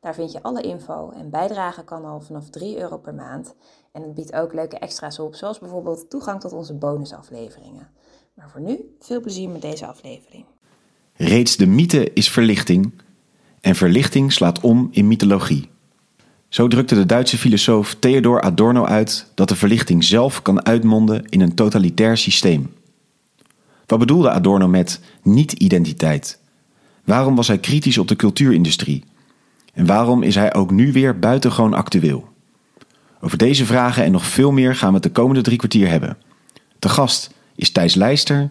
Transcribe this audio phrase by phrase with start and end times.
[0.00, 3.54] Daar vind je alle info en bijdragen kan al vanaf 3 euro per maand.
[3.92, 7.88] En het biedt ook leuke extra's op, zoals bijvoorbeeld toegang tot onze bonusafleveringen.
[8.34, 10.44] Maar voor nu, veel plezier met deze aflevering.
[11.12, 12.92] Reeds de mythe is verlichting
[13.60, 15.70] en verlichting slaat om in mythologie.
[16.48, 21.40] Zo drukte de Duitse filosoof Theodor Adorno uit dat de verlichting zelf kan uitmonden in
[21.40, 22.74] een totalitair systeem.
[23.86, 26.40] Wat bedoelde Adorno met niet-identiteit?
[27.04, 29.04] Waarom was hij kritisch op de cultuurindustrie?
[29.80, 32.28] En waarom is hij ook nu weer buitengewoon actueel?
[33.20, 36.16] Over deze vragen en nog veel meer gaan we het de komende drie kwartier hebben.
[36.78, 38.50] De gast is Thijs Leister,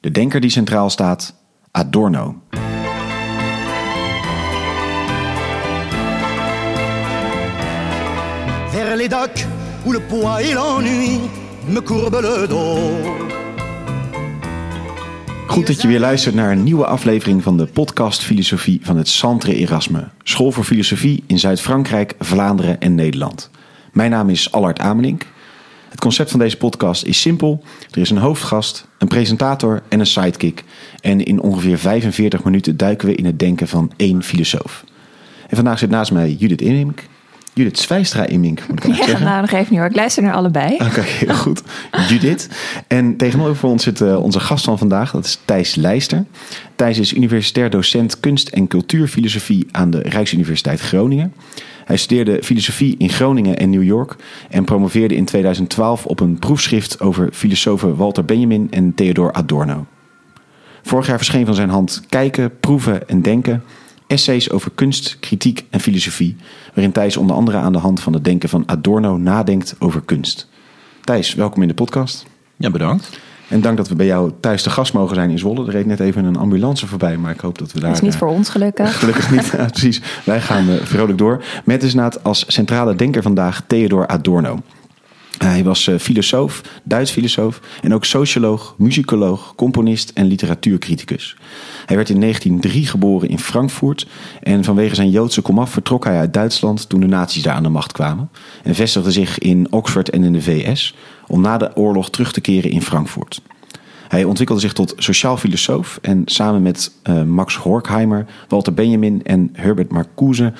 [0.00, 1.34] de denker die centraal staat,
[1.70, 2.42] Adorno.
[8.70, 9.46] Vers les docks
[9.84, 11.20] où le poids et l'ennui
[11.66, 13.43] me le dos.
[15.46, 19.08] Goed dat je weer luistert naar een nieuwe aflevering van de podcast Filosofie van het
[19.08, 23.50] Centre Erasme, school voor filosofie in Zuid-Frankrijk, Vlaanderen en Nederland.
[23.92, 25.26] Mijn naam is Allard Amelink.
[25.88, 27.62] Het concept van deze podcast is simpel.
[27.90, 30.64] Er is een hoofdgast, een presentator en een sidekick.
[31.00, 34.84] En in ongeveer 45 minuten duiken we in het denken van één filosoof.
[35.48, 37.02] En vandaag zit naast mij Judith Immink.
[37.54, 39.24] Judith Zwijstra Immink, moet ik ja, zeggen.
[39.24, 39.88] nou, nog even niet hoor.
[39.88, 40.74] Ik luister naar allebei.
[40.74, 41.62] Oké, heel goed.
[42.08, 42.48] Judith.
[42.86, 46.24] En tegenover ons zit uh, onze gast van vandaag, dat is Thijs Leister.
[46.76, 51.32] Thijs is universitair docent kunst- en cultuurfilosofie aan de Rijksuniversiteit Groningen.
[51.84, 54.16] Hij studeerde filosofie in Groningen en New York
[54.50, 59.86] en promoveerde in 2012 op een proefschrift over filosofen Walter Benjamin en Theodor Adorno.
[60.82, 63.62] Vorig jaar verscheen van zijn hand Kijken, Proeven en Denken,
[64.14, 66.36] essays over kunst, kritiek en filosofie,
[66.74, 70.48] waarin Thijs onder andere aan de hand van het denken van Adorno nadenkt over kunst.
[71.00, 72.26] Thijs, welkom in de podcast.
[72.56, 73.18] Ja, bedankt.
[73.48, 75.66] En dank dat we bij jou thuis te gast mogen zijn in Zwolle.
[75.66, 77.88] Er reed net even een ambulance voorbij, maar ik hoop dat we daar...
[77.88, 78.96] Dat is niet voor ons gelukkig.
[79.00, 80.00] Gelukkig niet, ja, precies.
[80.24, 81.44] Wij gaan uh, vrolijk door.
[81.64, 84.62] Met dus als centrale denker vandaag Theodor Adorno.
[85.38, 91.36] Hij was uh, filosoof, Duits filosoof en ook socioloog, muzikoloog, componist en literatuurcriticus.
[91.86, 94.06] Hij werd in 1903 geboren in Frankfurt
[94.42, 97.68] en vanwege zijn Joodse komaf vertrok hij uit Duitsland toen de nazi's daar aan de
[97.68, 98.30] macht kwamen
[98.62, 100.94] en vestigde zich in Oxford en in de VS
[101.26, 103.40] om na de oorlog terug te keren in Frankfurt.
[104.14, 109.50] Hij ontwikkelde zich tot sociaal filosoof en samen met uh, Max Horkheimer, Walter Benjamin en
[109.52, 110.52] Herbert Marcuse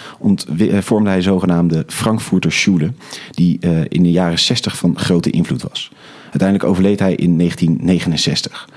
[0.57, 2.93] uh, vormde hij zogenaamde Frankfurter Schule,
[3.31, 5.91] die uh, in de jaren 60 van grote invloed was.
[6.23, 8.69] Uiteindelijk overleed hij in 1969.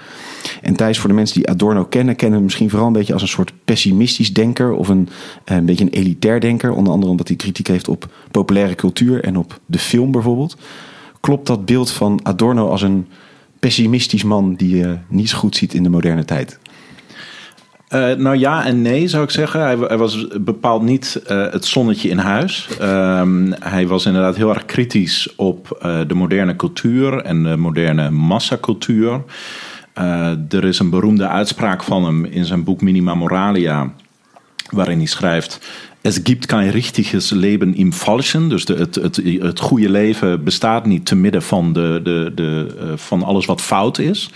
[0.62, 3.22] En Thijs, voor de mensen die Adorno kennen, kennen hem misschien vooral een beetje als
[3.22, 5.10] een soort pessimistisch denker of een,
[5.46, 6.72] een beetje een elitair denker.
[6.72, 10.58] Onder andere omdat hij kritiek heeft op populaire cultuur en op de film bijvoorbeeld.
[11.20, 13.08] Klopt dat beeld van Adorno als een
[13.68, 16.60] pessimistisch man die je niet goed ziet in de moderne tijd?
[17.90, 19.62] Uh, nou ja en nee, zou ik zeggen.
[19.62, 22.68] Hij, hij was bepaald niet uh, het zonnetje in huis.
[22.82, 23.22] Uh,
[23.60, 29.24] hij was inderdaad heel erg kritisch op uh, de moderne cultuur en de moderne massacultuur.
[30.50, 33.94] er is een beroemde uitspraak van hem in zijn boek Minima Moralia,
[34.70, 35.60] waarin hij schrijft:
[36.08, 38.50] Es gibt kein richtiges Leben im Falschen.
[38.50, 42.92] Dus het, het, het goede leven bestaat niet te midden van, de, de, de, uh,
[42.96, 44.30] van alles wat fout is.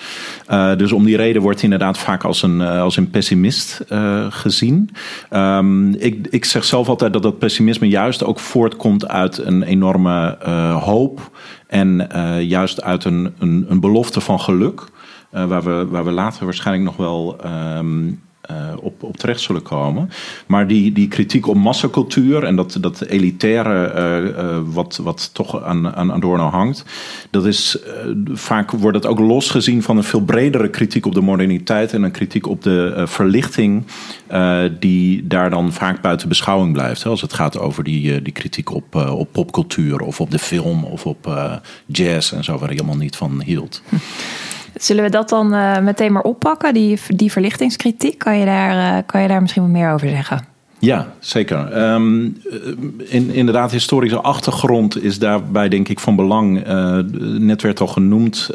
[0.50, 3.82] Uh, dus om die reden wordt hij inderdaad vaak als een, uh, als een pessimist
[4.30, 4.90] gezien.
[5.34, 10.38] Um, ik, ik zeg zelf altijd dat dat pessimisme juist ook voortkomt uit een enorme
[10.80, 11.32] hoop.
[11.68, 12.10] En
[12.48, 14.84] juist uit een, een, een belofte van geluk.
[15.30, 17.38] waar, we, waar we later waarschijnlijk nog wel.
[17.78, 18.22] Um,
[18.52, 20.10] uh, op, op terecht zullen komen.
[20.46, 25.64] Maar die, die kritiek op massacultuur en dat, dat elitaire uh, uh, wat, wat toch
[25.64, 26.86] aan, aan Adorno hangt,
[27.30, 27.78] dat is
[28.34, 32.12] vaak wordt het ook losgezien van een veel bredere kritiek op de moderniteit en een
[32.12, 33.86] kritiek op de verlichting
[34.80, 37.04] die daar dan vaak buiten beschouwing blijft.
[37.04, 40.84] Hè, als het gaat over die, die kritiek op, op popcultuur of op de film
[40.84, 41.52] of op
[41.86, 43.82] jazz en zo, waar hij helemaal niet van hield.
[44.76, 48.18] Zullen we dat dan uh, meteen maar oppakken, die, die verlichtingskritiek?
[48.18, 50.46] Kan je, daar, uh, kan je daar misschien wat meer over zeggen?
[50.80, 51.92] Ja, zeker.
[51.94, 52.42] Um,
[52.98, 56.64] in, inderdaad, historische achtergrond is daarbij denk ik van belang.
[57.40, 58.50] Net werd al genoemd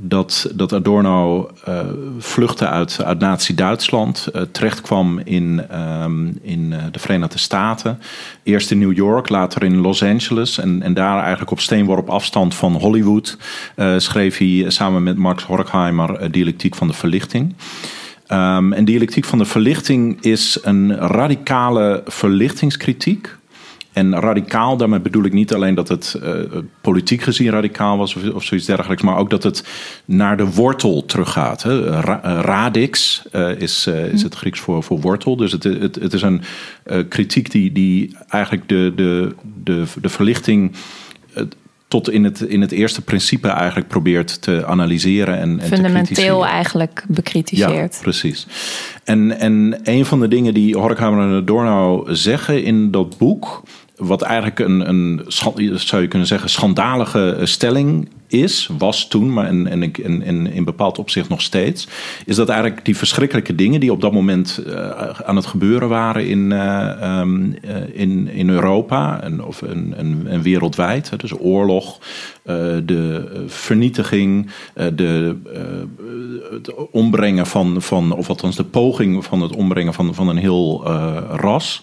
[0.00, 1.80] dat, dat Adorno uh,
[2.18, 5.66] vluchtte uit, uit Nazi-Duitsland, uh, terechtkwam in,
[6.02, 8.00] um, in uh, de Verenigde Staten.
[8.42, 10.58] Eerst in New York, later in Los Angeles.
[10.58, 13.36] En, en daar eigenlijk op steenworp afstand van Hollywood
[13.96, 17.54] schreef hij samen met Max Horkheimer Dialectiek van de Verlichting.
[18.32, 23.37] Um, en dialectiek van de verlichting is een radicale verlichtingskritiek
[23.98, 26.40] en radicaal, daarmee bedoel ik niet alleen dat het uh,
[26.80, 29.64] politiek gezien radicaal was of, of, zoiets dergelijks, maar ook dat het
[30.04, 31.62] naar de wortel teruggaat.
[31.62, 32.00] Hè.
[32.00, 35.36] Ra eh, radix uh, is, uh, is het Grieks voor, voor wortel.
[35.36, 36.42] Dus het, het, het is een
[37.08, 39.34] kritiek die, die eigenlijk de, de,
[39.64, 40.74] de, de verlichting
[41.88, 47.04] tot in het, in het eerste principe eigenlijk probeert te analyseren en, en fundamenteel eigenlijk
[47.08, 47.94] bekritiseert.
[47.94, 48.46] Ja, precies.
[49.04, 53.62] En, en een van de dingen die Horkheimer en Adorno zeggen in dat boek
[53.98, 59.46] wat eigenlijk een, een, zou je kunnen zeggen, schandalige eh, stelling is, was toen, maar
[59.46, 61.88] en, en, en, en in bepaald opzicht nog steeds,
[62.26, 66.26] is dat eigenlijk die verschrikkelijke dingen die op dat moment uh, aan het gebeuren waren
[66.28, 71.98] in, um, uh, in, in Europa en, of en, en, en wereldwijd, dus oorlog,
[72.84, 74.50] de vernietiging,
[74.94, 75.36] de,
[76.50, 80.86] het ombrengen van, van, of althans de poging van het ombrengen van, van een heel
[81.30, 81.82] ras.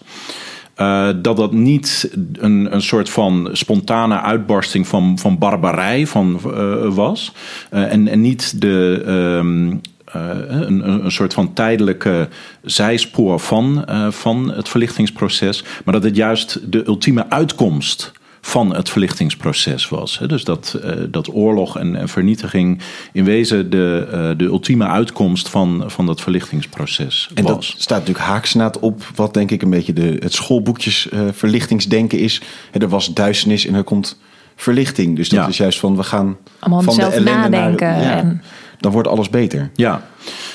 [0.80, 6.94] Uh, dat dat niet een, een soort van spontane uitbarsting van, van barbarij van, uh,
[6.94, 7.32] was.
[7.72, 9.02] Uh, en, en niet de.
[9.06, 9.80] Um,
[10.12, 12.28] een, een, soort van tijdelijke
[12.62, 18.12] zijspoor van, van het verlichtingsproces, maar dat het juist de ultieme uitkomst
[18.46, 20.20] van het verlichtingsproces was.
[20.26, 22.80] Dus dat, uh, dat oorlog en, en, vernietiging
[23.12, 27.52] in wezen de, uh, de ultieme uitkomst van, van dat verlichtingsproces en was.
[27.52, 32.18] dat staat natuurlijk haaksnaad op wat denk ik een beetje de, het schoolboekjes uh, verlichtingsdenken
[32.18, 32.42] is.
[32.72, 34.18] er was duisternis en er komt
[34.56, 35.16] verlichting.
[35.16, 35.48] Dus dat ja.
[35.48, 37.86] is juist van we gaan Allemaal van de ellende nadenken.
[37.86, 38.42] Naar, ja, en...
[38.78, 39.70] Dan wordt alles beter.
[39.74, 40.06] Ja,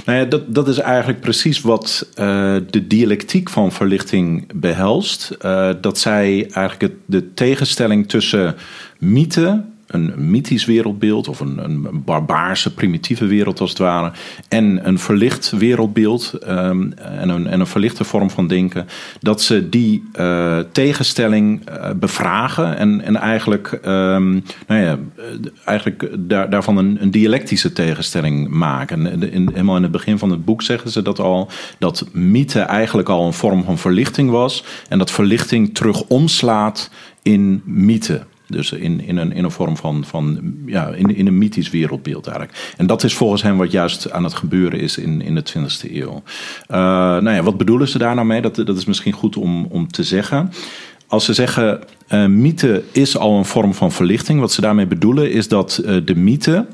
[0.05, 5.37] nou ja, dat, dat is eigenlijk precies wat uh, de dialectiek van verlichting behelst.
[5.45, 8.55] Uh, dat zij eigenlijk de tegenstelling tussen
[8.99, 14.11] mythe een mythisch wereldbeeld of een, een barbaarse, primitieve wereld als het ware.
[14.47, 18.87] En een verlicht wereldbeeld um, en, een, en een verlichte vorm van denken.
[19.19, 24.99] Dat ze die uh, tegenstelling uh, bevragen en, en eigenlijk, um, nou ja,
[25.65, 29.11] eigenlijk daar, daarvan een, een, dialectische tegenstelling maken.
[29.11, 31.49] En in, helemaal in het begin van het boek zeggen ze dat al,
[31.79, 34.63] dat mythe eigenlijk al een vorm van verlichting was.
[34.89, 36.89] En dat verlichting terug omslaat
[37.21, 38.21] in mythe.
[38.51, 42.27] Dus in, in, een, in een vorm van, van ja, in, in een mythisch wereldbeeld
[42.27, 42.73] eigenlijk.
[42.77, 45.91] En dat is volgens hem wat juist aan het gebeuren is in, in de 20e
[45.91, 46.23] eeuw.
[46.71, 48.41] Uh, nou ja, wat bedoelen ze daar nou mee?
[48.41, 50.51] Dat, dat is misschien goed om, om te zeggen.
[51.07, 55.31] Als ze zeggen uh, mythe is al een vorm van verlichting, wat ze daarmee bedoelen
[55.31, 56.65] is dat uh, de mythe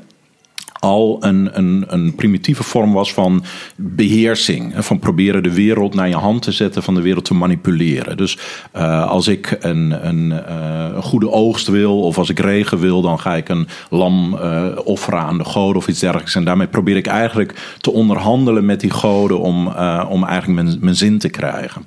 [0.78, 3.44] al een, een, een primitieve vorm was van
[3.76, 4.74] beheersing.
[4.76, 8.16] Van proberen de wereld naar je hand te zetten, van de wereld te manipuleren.
[8.16, 8.38] Dus
[8.76, 13.20] uh, als ik een, een, een, goede oogst wil, of als ik regen wil, dan
[13.20, 16.34] ga ik een lam uh, offeren aan de goden of iets dergelijks.
[16.34, 19.66] En daarmee probeer ik eigenlijk te onderhandelen met die goden om,
[20.08, 21.86] om eigenlijk mijn, mijn zin te krijgen.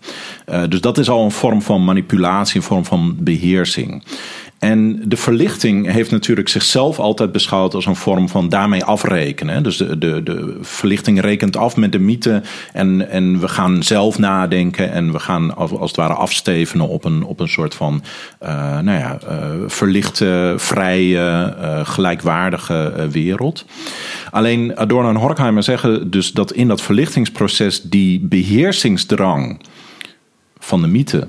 [0.70, 4.04] dus dat is al een vorm van manipulatie, een vorm van beheersing.
[4.62, 9.64] En de verlichting heeft natuurlijk zichzelf altijd beschouwd als een vorm van daarmee afrekenen.
[9.64, 12.42] Dus de, de, de verlichting rekent af met de mythe
[12.74, 17.24] en, en we gaan zelf nadenken en we gaan als, het ware afstevenen op een,
[17.24, 18.04] op een soort van
[18.44, 23.66] uh, nou ja, uh, verlichte, vrije, uh, gelijkwaardige wereld.
[24.32, 29.62] Alleen Adorno en Horkheimer zeggen dus dat in dat verlichtingsproces die beheersingsdrang
[30.60, 31.28] van de mythe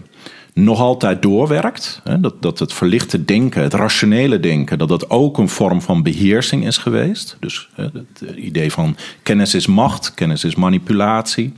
[0.54, 2.00] nog altijd doorwerkt.
[2.04, 6.02] Hè, dat, dat het verlichte denken, het rationele denken, dat dat ook een vorm van
[6.02, 7.36] beheersing is geweest.
[7.40, 11.52] Dus hè, het idee van kennis is macht, kennis is manipulatie.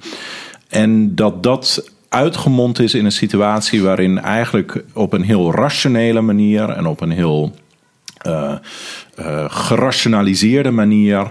[0.69, 6.69] En dat dat uitgemond is in een situatie waarin eigenlijk op een heel rationele manier
[6.69, 7.55] en op een heel
[8.27, 8.55] uh,
[9.19, 11.31] uh, gerationaliseerde manier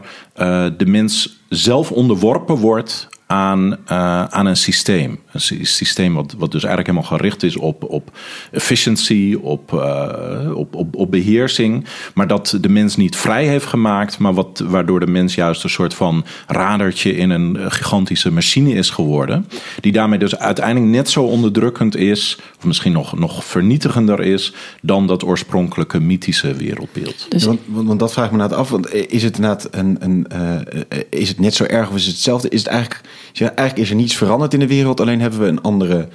[0.77, 3.89] de mens zelf onderworpen wordt aan,
[4.29, 5.19] aan een systeem.
[5.33, 8.17] Een systeem wat, wat dus eigenlijk helemaal gericht is op, op
[8.51, 11.85] efficiency, op, uh, op, op, op beheersing.
[12.13, 15.69] Maar dat de mens niet vrij heeft gemaakt, maar wat, waardoor de mens juist een
[15.69, 19.47] soort van radertje in een gigantische machine is geworden.
[19.79, 25.07] Die daarmee dus uiteindelijk net zo onderdrukkend is, of misschien nog, nog vernietigender is, dan
[25.07, 27.25] dat oorspronkelijke mythische wereldbeeld.
[27.29, 27.41] Dus...
[27.41, 28.69] Ja, want, want, want, dat vraag ik me inderdaad af.
[28.69, 32.13] Want is het inderdaad een, een uh, is het net zo erg of is het
[32.13, 32.49] hetzelfde?
[32.49, 33.01] Is het eigenlijk
[33.33, 36.07] ja, eigenlijk is er niets veranderd in de wereld, alleen hebben we een andere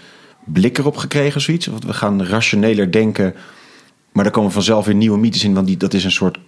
[0.45, 1.67] blik erop gekregen, zoiets.
[1.67, 3.35] Want we gaan rationeler denken,
[4.13, 6.39] maar er komen vanzelf weer nieuwe mythes in, want die, dat is een soort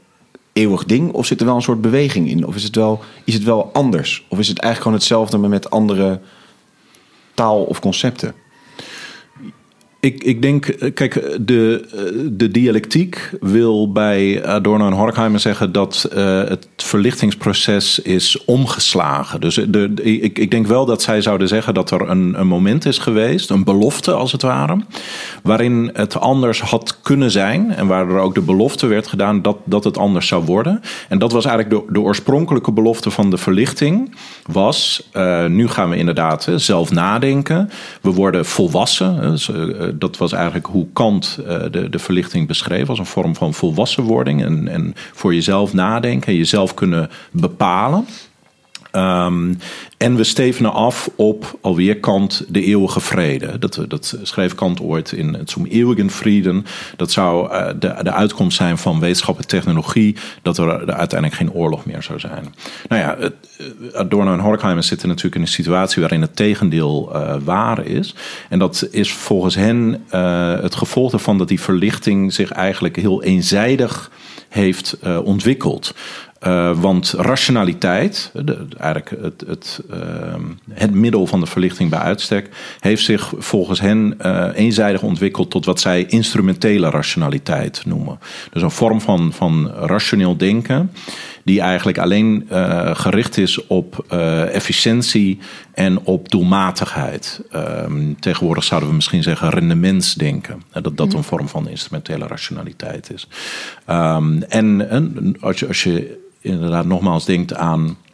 [0.52, 1.12] eeuwig ding?
[1.12, 2.46] Of zit er wel een soort beweging in?
[2.46, 4.26] Of is het wel, is het wel anders?
[4.28, 6.20] Of is het eigenlijk gewoon hetzelfde, maar met andere
[7.34, 8.34] taal of concepten?
[10.00, 12.02] Ik, ik denk, eh, kijk, de, eh,
[12.32, 16.08] de dialectiek wil bij Adorno en Horkheimer zeggen dat
[16.48, 19.40] het verlichtingsproces is omgeslagen.
[19.40, 22.84] Dus de, ik, ik denk wel dat zij zouden zeggen dat er een, een moment
[22.84, 24.80] is geweest, een belofte als het ware,
[25.42, 29.56] waarin het anders had kunnen zijn en waar er ook de belofte werd gedaan dat,
[29.64, 30.82] dat het anders zou worden.
[31.08, 34.14] En dat was eigenlijk de, oorspronkelijke belofte van de verlichting,
[34.46, 35.08] was
[35.48, 39.38] nu gaan we inderdaad zelf nadenken, we worden volwassen.
[39.98, 44.42] Dat was eigenlijk hoe Kant uh, de, de verlichting beschreef als een vorm van volwassenwording
[44.42, 48.06] en, en voor jezelf nadenken en jezelf kunnen bepalen.
[48.92, 49.58] Um,
[49.96, 53.58] en we stevenen af op alweer Kant de eeuwige vrede.
[53.58, 56.66] Dat, dat schreef Kant ooit in het Zum eeuwigen Frieden.
[56.96, 60.16] Dat zou uh, de, de uitkomst zijn van wetenschap en technologie.
[60.42, 62.54] Dat er, uiteindelijk geen oorlog meer zou zijn.
[62.88, 63.34] Nou ja, het,
[63.94, 68.14] Adorno en Horkheimer zitten natuurlijk in een situatie waarin het tegendeel uh, waar is.
[68.48, 70.04] En dat is volgens hen
[70.60, 74.10] het gevolg ervan dat die verlichting zich eigenlijk heel eenzijdig
[74.48, 75.94] heeft ontwikkeld.
[76.46, 79.98] Uh, want rationaliteit, de, eigenlijk het, het, uh,
[80.70, 85.64] het middel van de verlichting bij uitstek, heeft zich volgens hen uh, eenzijdig ontwikkeld tot
[85.64, 88.18] wat zij instrumentele rationaliteit noemen.
[88.52, 90.90] Dus een vorm van, van rationeel denken,
[91.42, 92.46] die eigenlijk alleen
[92.92, 94.04] gericht is op
[94.52, 95.38] efficiëntie
[95.74, 97.40] en op doelmatigheid.
[97.50, 100.62] Ehm, tegenwoordig zouden we misschien zeggen rendementsdenken.
[100.72, 103.28] Dat dat een vorm van instrumentele rationaliteit is.
[103.90, 105.66] Um, en, en als je.
[105.66, 108.09] Als je inderdaad nogmaals denkt aan uh,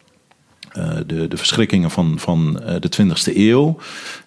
[1.07, 3.79] de, de verschrikkingen van, van uh, de 20e eeuw,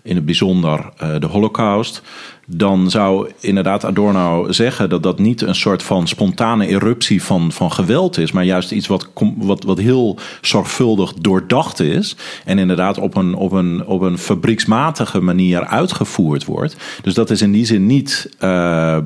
[0.02, 2.02] in het bijzonder uh, de Holocaust,
[2.46, 7.72] dan zou inderdaad Adorno zeggen dat dat niet een soort van spontane eruptie van, van
[7.72, 12.16] geweld is, maar juist iets wat, wat, wat heel zorgvuldig doordacht is
[12.46, 16.76] en inderdaad op een, op, een, op een fabrieksmatige manier uitgevoerd wordt.
[17.02, 18.30] Dus dat is in die zin niet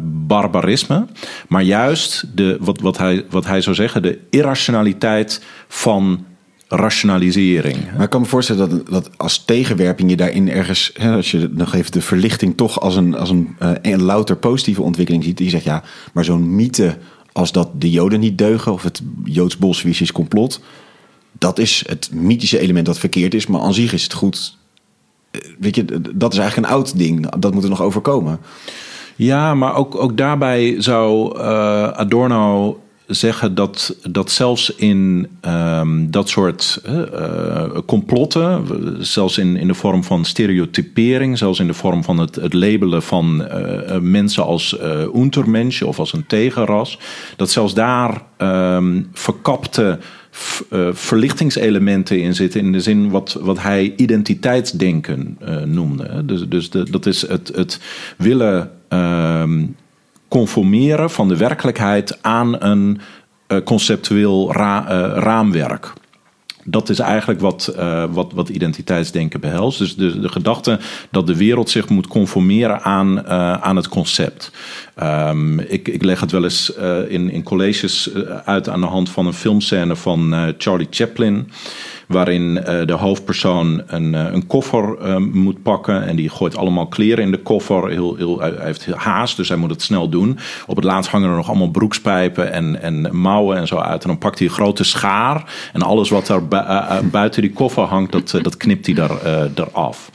[0.03, 1.05] barbarisme,
[1.47, 6.25] maar juist de, wat, wat, hij, wat hij zou zeggen, de irrationaliteit van
[6.75, 7.77] rationalisering.
[7.93, 11.49] Maar ik kan me voorstellen dat, dat als tegenwerping je daarin ergens, hè, als je
[11.51, 15.37] nog even de verlichting toch als een, als een, uh, een louter positieve ontwikkeling ziet,
[15.37, 16.97] die zegt ja, maar zo'n mythe
[17.31, 20.61] als dat de Joden niet deugen of het Joods-Bolsjewistisch complot,
[21.31, 24.57] dat is het mythische element dat verkeerd is, maar aan zich is het goed.
[25.59, 28.39] Weet je, dat is eigenlijk een oud ding, dat moet er nog overkomen.
[29.15, 31.43] Ja, maar ook, ook daarbij zou uh,
[31.87, 32.79] Adorno
[33.15, 38.65] zeggen dat, dat zelfs in um, dat soort uh, complotten,
[38.99, 43.03] zelfs in, in de vorm van stereotypering, zelfs in de vorm van het, het labelen
[43.03, 46.99] van uh, mensen als uh, of als een tegenras,
[47.35, 49.99] dat zelfs daar um, verkapte
[50.91, 52.59] verlichtingselementen in zitten.
[52.59, 56.25] In de zin wat, wat hij identiteitsdenken noemde.
[56.25, 57.79] Dus, dus de, dat is het, het
[58.17, 59.75] willen um,
[60.33, 63.01] conformeren van de werkelijkheid aan een
[63.47, 64.55] uh, conceptueel uh,
[65.15, 65.93] raamwerk.
[66.63, 69.79] Dat is eigenlijk wat, uh, wat, wat identiteitsdenken behelst.
[69.79, 70.79] Dus de, gedachte
[71.11, 73.27] dat de wereld zich moet conformeren aan,
[73.63, 74.51] aan het concept.
[75.03, 76.73] Um, ik, ik leg het wel eens
[77.07, 78.13] in, in colleges
[78.45, 81.49] uit aan de hand van een filmscène van Charlie Chaplin
[82.07, 86.05] waarin uh, de hoofdpersoon een, uh, een koffer uh, moet pakken.
[86.05, 87.89] En die gooit allemaal kleren in de koffer.
[87.89, 90.39] Heel, heel, hij heeft haast, dus hij moet het snel doen.
[90.67, 94.03] Op het laatst hangen er nog allemaal broekspijpen en, en mouwen en zo uit.
[94.03, 95.69] En dan pakt hij een grote schaar.
[95.73, 96.61] En alles wat er bu
[97.11, 100.11] buiten die koffer hangt, dat, dat knipt hij er, eraf.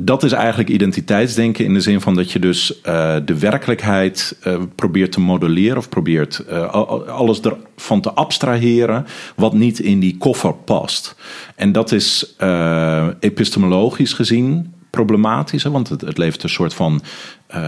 [0.00, 4.56] Dat is eigenlijk identiteitsdenken in de zin van dat je dus uh, de werkelijkheid uh,
[4.74, 6.74] probeert te modelleren of probeert uh,
[7.06, 9.06] alles ervan te abstraheren
[9.36, 11.16] wat niet in die koffer past.
[11.56, 12.36] En dat is
[13.20, 17.02] epistemologisch gezien problematisch, hè, want het, het levert een soort van
[17.54, 17.60] uh,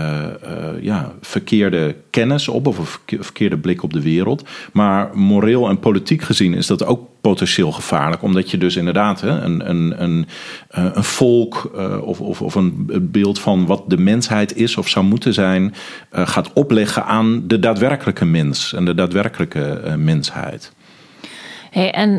[0.45, 4.49] uh, ja, verkeerde kennis op of een verkeerde blik op de wereld.
[4.73, 9.29] Maar moreel en politiek gezien is dat ook potentieel gevaarlijk, omdat je dus inderdaad hè,
[9.29, 10.27] een, een, een,
[10.69, 11.71] eh, een volk
[12.03, 15.75] of, of, of een beeld van wat de mensheid is of zou moeten zijn,
[16.11, 20.73] gaat opleggen aan de daadwerkelijke mens en de daadwerkelijke mensheid.
[21.71, 22.13] Hey, en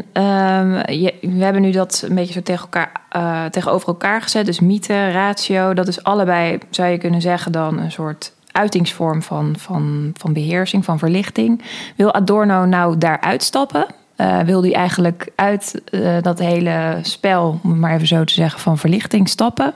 [1.00, 4.46] je, we hebben nu dat een beetje zo tegen elkaar, uh, tegenover elkaar gezet.
[4.46, 9.56] Dus mythe, ratio, dat is allebei, zou je kunnen zeggen, dan een soort uitingsvorm van,
[9.58, 11.62] van, van beheersing, van verlichting.
[11.96, 13.86] Wil Adorno nou daar uitstappen?
[14.18, 18.34] Uh, wil hij eigenlijk uit uh, dat hele spel, om het maar even zo te
[18.34, 19.74] zeggen, van verlichting stappen?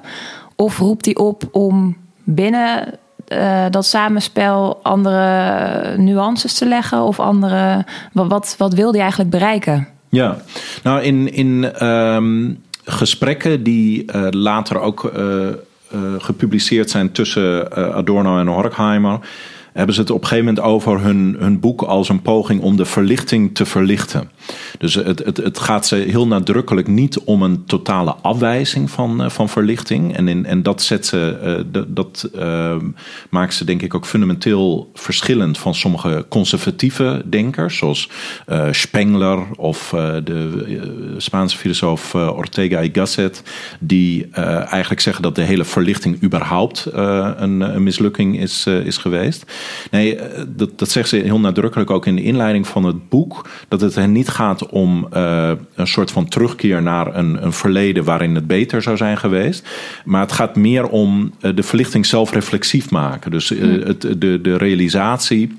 [0.55, 7.01] Of roept hij op om binnen eh, dat samenspel andere nuances te leggen?
[7.01, 7.85] Of andere.
[8.13, 9.87] Wat, wat, wilde hij eigenlijk bereiken?
[10.09, 10.37] Ja,
[10.83, 12.53] nou in, in ehm,
[12.91, 15.53] gesprekken die eh, later ook eh, eh,
[16.17, 19.19] gepubliceerd zijn tussen Adorno en Horkheimer,
[19.73, 22.77] hebben ze het op een gegeven moment over hun, hun boek als een poging om
[22.77, 24.31] de verlichting te verlichten.
[24.77, 29.29] Dus het, het, het gaat ze heel nadrukkelijk niet om een totale afwijzing van, eh,
[29.29, 30.15] van verlichting.
[30.15, 32.75] En, in, en dat, zet ze, eh, dat, dat eh,
[33.29, 38.09] maakt ze denk ik ook fundamenteel verschillend van sommige conservatieve denkers, zoals
[38.45, 39.89] eh, Spengler of
[40.23, 43.43] de Spaanse filosoof Ortega y Gasset,
[43.79, 49.51] die eigenlijk zeggen dat de hele verlichting überhaupt een, een mislukking is, is geweest.
[49.91, 53.81] Nee, dat, dat zegt ze heel nadrukkelijk ook in de inleiding van het boek, dat
[53.81, 54.38] het hen niet gaat
[54.69, 59.17] om eh, een soort van terugkeer naar een, een verleden waarin het beter zou zijn
[59.17, 59.67] geweest,
[60.05, 63.31] maar het gaat meer om eh, de verlichting zelf reflexief maken.
[63.31, 65.57] Dus eh, het, de, de realisatie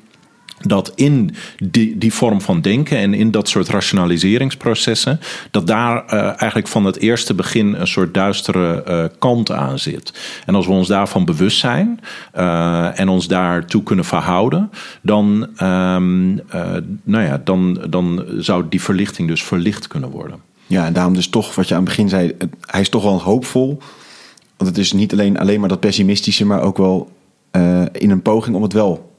[0.67, 6.23] dat in die, die vorm van denken en in dat soort rationaliseringsprocessen, dat daar eh,
[6.27, 10.13] eigenlijk van het eerste begin een soort duistere eh, kant aan zit.
[10.47, 12.01] En als we ons daarvan bewust zijn
[12.33, 14.71] eh, en ons daartoe kunnen verhouden,
[15.03, 20.39] dan, ehm, eh, nou ja, dan, dan zou die verlichting dus verlicht kunnen worden.
[20.67, 23.21] Ja, en daarom dus toch, wat je aan het begin zei, hij is toch wel
[23.23, 23.79] hoopvol.
[24.57, 27.11] Want het is niet alleen, alleen maar dat pessimistische, maar ook wel
[27.93, 29.10] in een poging om het wel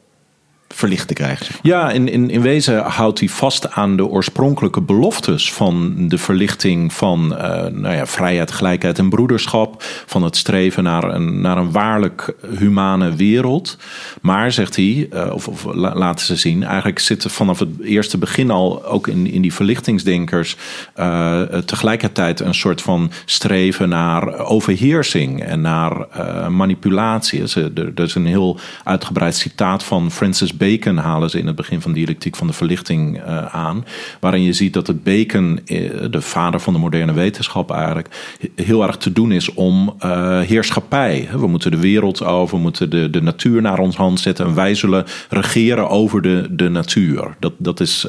[0.74, 1.46] verlicht te krijgen.
[1.62, 6.94] Ja, in, in, in wezen houdt hij vast aan de oorspronkelijke beloftes van de verlichting
[6.94, 9.84] van eh, nou ja, vrijheid, gelijkheid en broederschap.
[10.06, 13.78] Van het streven naar een, naar een waarlijk humane wereld.
[14.22, 17.70] Maar, zegt hij, eh, of, of la- laten ze zien, eigenlijk zit er vanaf het
[17.84, 20.56] eerste begin al ook in, in die verlichtingsdenkers
[20.94, 26.08] eh, tegelijkertijd een soort van streven naar overheersing en naar
[26.50, 27.48] manipulatie.
[27.48, 31.56] Ze- Er, er is een heel uitgebreid citaat van Francis Bacon, halen ze in het
[31.56, 33.86] begin van dialectiek van de verlichting eh, aan.
[34.20, 38.64] Waarin je ziet dat het Bacon, eh, de vader van de moderne wetenschap eigenlijk, he-
[38.64, 41.30] heel erg te doen is om eh, heerschappij.
[41.32, 44.56] We moeten de wereld over, we moeten de, de natuur naar ons hand zetten en
[44.56, 47.36] wij zullen regeren over de, de natuur.
[47.40, 48.08] Dat, dat is.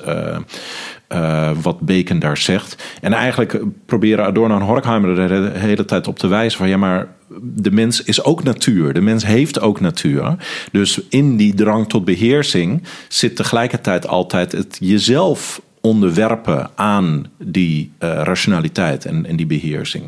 [1.13, 2.97] Eh, wat Bacon daar zegt.
[3.01, 6.77] En eigenlijk proberen Adorno en Horkheimer er de hele tijd op te wijzen van ja,
[6.77, 7.09] maar
[7.43, 8.93] de mens is ook natuur.
[8.93, 10.37] De mens heeft ook natuur.
[10.71, 18.21] Dus in die drang tot beheersing zit tegelijkertijd altijd het jezelf onderwerpen aan die eh,
[18.23, 20.05] rationaliteit en, en die beheersing.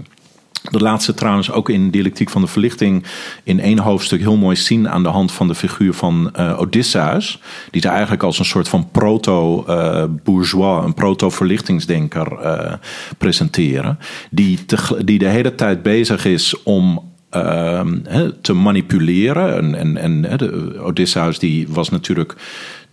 [0.71, 3.05] Dat laatste trouwens ook in Dialectiek van de Verlichting
[3.43, 7.41] in één hoofdstuk heel mooi zien aan de hand van de figuur van eh, Odysseus.
[7.71, 12.73] Die ze eigenlijk als een soort van proto-bourgeois, een proto-verlichtingsdenker eh,
[13.19, 13.99] presenteren.
[14.31, 14.59] Die,
[15.05, 17.99] die de hele tijd bezig is om ehm,
[18.41, 19.57] te manipuleren.
[19.57, 22.37] En, en, en de Odysseus die was natuurlijk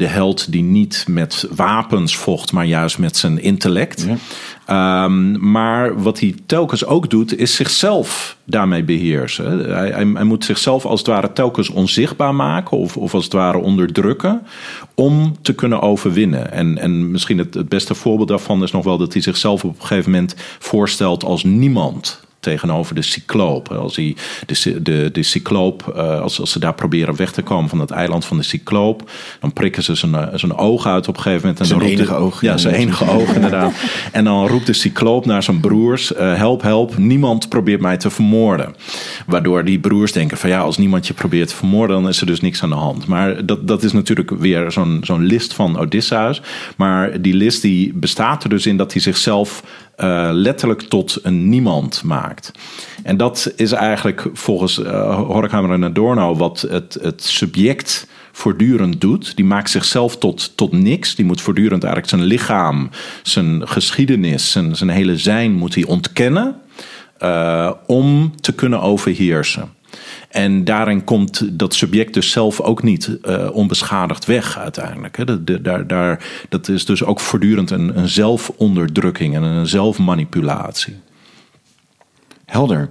[0.01, 4.07] de held die niet met wapens vocht, maar juist met zijn intellect.
[4.65, 9.45] Ehm, maar wat hij telkens ook doet, is zichzelf daarmee beheersen.
[9.59, 13.33] Hij, hij, hij moet zichzelf als het ware telkens onzichtbaar maken of, of als het
[13.33, 14.41] ware onderdrukken
[14.95, 16.51] om te kunnen overwinnen.
[16.51, 19.75] En, en misschien het, het beste voorbeeld daarvan is nog wel dat hij zichzelf op
[19.75, 23.71] een gegeven moment voorstelt als niemand tegenover de cycloop.
[23.71, 27.69] Als hij de, de, de cycloop, uh, als, als ze daar proberen weg te komen
[27.69, 31.21] van het eiland van de cycloop, dan prikken ze zijn, zijn oog uit op een
[31.21, 31.59] gegeven moment.
[31.59, 32.41] En zijn dan enige de, oog.
[32.41, 33.73] Ja, zijn enige oog inderdaad.
[34.11, 38.09] En dan roept de cycloop naar zijn broers, uh, help, help, niemand probeert mij te
[38.09, 38.75] vermoorden.
[39.25, 42.25] Waardoor die broers denken van ja, als niemand je probeert te vermoorden, dan is er
[42.25, 43.07] dus niks aan de hand.
[43.07, 46.41] Maar dat, dat is natuurlijk weer zo'n zo'n list van Odysseus.
[46.77, 49.63] Maar die list die bestaat er dus in dat hij zichzelf
[49.97, 52.51] uh, letterlijk tot een niemand maakt.
[53.03, 59.35] En dat is eigenlijk volgens uh, Horkheimer en Adorno wat het, het subject voortdurend doet.
[59.35, 61.15] Die maakt zichzelf tot, tot niks.
[61.15, 62.89] Die moet voortdurend eigenlijk zijn lichaam,
[63.23, 66.55] zijn geschiedenis, zijn, zijn hele zijn moet hij ontkennen
[67.23, 69.69] uh, om te kunnen overheersen.
[70.31, 75.17] En daarin komt dat subject dus zelf ook niet uh, onbeschadigd weg uiteindelijk.
[75.17, 75.25] Hè.
[75.25, 80.95] De, de, daar, daar, dat is dus ook voortdurend een, een zelfonderdrukking en een zelfmanipulatie.
[82.45, 82.89] Helder.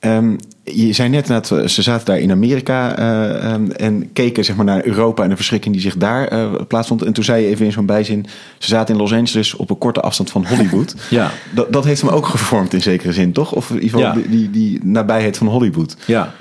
[0.00, 4.56] Um, je zei net dat ze zaten daar in Amerika uh, um, en keken zeg
[4.56, 7.02] maar, naar Europa en de verschrikking die zich daar uh, plaatsvond.
[7.02, 8.26] En toen zei je even in zo'n bijzin,
[8.58, 10.94] ze zaten in Los Angeles op een korte afstand van Hollywood.
[11.10, 11.30] ja.
[11.54, 13.52] Dat, dat heeft hem ook gevormd in zekere zin, toch?
[13.52, 14.28] Of in ieder geval ja.
[14.28, 15.96] die, die nabijheid van Hollywood.
[16.06, 16.34] Ja.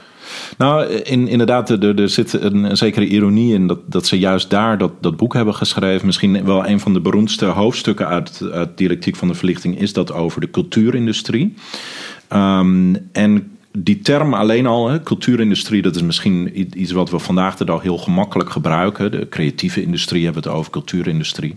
[0.58, 4.78] Nou, in, inderdaad, er, er zit een, zekere ironie in dat, dat ze juist daar
[4.78, 6.06] dat, dat boek hebben geschreven.
[6.06, 10.13] Misschien wel een van de beroemdste hoofdstukken uit, uit Dialectiek van de Verlichting is dat
[10.13, 11.54] over de cultuurindustrie.
[12.34, 17.56] Um, en die term alleen al, hè, cultuurindustrie, dat is misschien iets wat we vandaag
[17.56, 19.12] de dag heel gemakkelijk gebruiken.
[19.12, 21.56] De creatieve industrie hebben we het over, cultuurindustrie.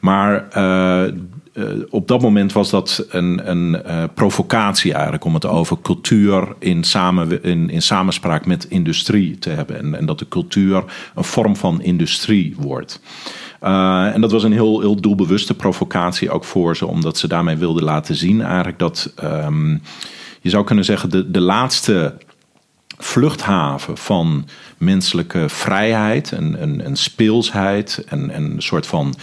[0.00, 1.12] Maar uh,
[1.90, 6.84] op dat moment was dat een, een uh, provocatie eigenlijk om het over cultuur in,
[6.84, 9.78] samen, in, in samenspraak met industrie te hebben.
[9.78, 10.84] En, en dat de cultuur
[11.14, 13.00] een vorm van industrie wordt.
[13.62, 17.56] Uh, en dat was een heel, heel doelbewuste provocatie ook voor ze, omdat ze daarmee
[17.56, 19.12] wilden laten zien eigenlijk dat.
[19.24, 19.82] Um,
[20.40, 22.14] je zou kunnen zeggen, de, de laatste
[22.98, 29.14] vluchthaven van menselijke vrijheid en, en, en speelsheid en, en een soort van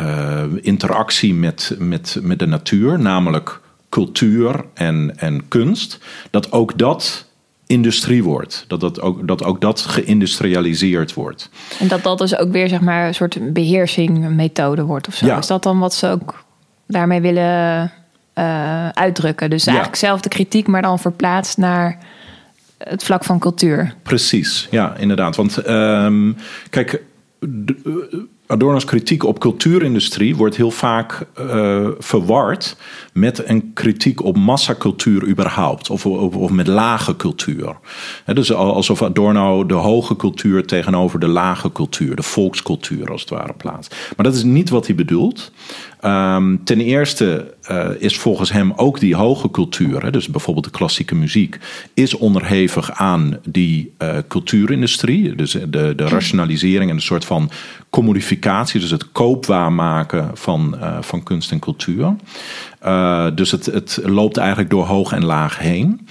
[0.00, 5.98] uh, interactie met, met, met de natuur, namelijk cultuur en, en kunst,
[6.30, 7.28] dat ook dat
[7.66, 8.64] industrie wordt.
[8.68, 11.50] Dat, dat, ook, dat ook dat geïndustrialiseerd wordt.
[11.78, 15.26] En dat dat dus ook weer zeg maar, een soort beheersingmethode wordt of zo.
[15.26, 15.38] Ja.
[15.38, 16.44] Is dat dan wat ze ook
[16.86, 17.92] daarmee willen
[18.34, 19.50] uh, uitdrukken.
[19.50, 21.98] Dus eigenlijk zelf de kritiek, maar dan verplaatst naar
[22.84, 23.94] het vlak van cultuur.
[24.02, 25.36] Precies, ja, inderdaad.
[25.36, 26.36] Want um,
[26.70, 27.02] kijk,
[27.38, 32.76] de, Adorno's kritiek op cultuurindustrie wordt heel vaak uh, verward
[33.12, 35.90] met een kritiek op massacultuur überhaupt.
[35.90, 37.76] Of, of, met lage cultuur.
[38.34, 43.52] Dus alsof Adorno de hoge cultuur tegenover de lage cultuur, de volkscultuur als het ware
[43.52, 43.96] plaatst.
[44.16, 45.52] Maar dat is niet wat hij bedoelt.
[46.04, 50.70] Um, ten eerste uh, is volgens hem ook die hoge cultuur, hè, dus bijvoorbeeld de
[50.70, 51.58] klassieke muziek,
[51.94, 55.34] is onderhevig aan die uh, cultuurindustrie.
[55.34, 57.50] Dus de, de rationalisering en een soort van
[57.90, 62.16] commodificatie, dus het koopwaarmaken van, uh, van kunst en cultuur.
[63.34, 66.08] dus het, het loopt eigenlijk door hoog en laag heen.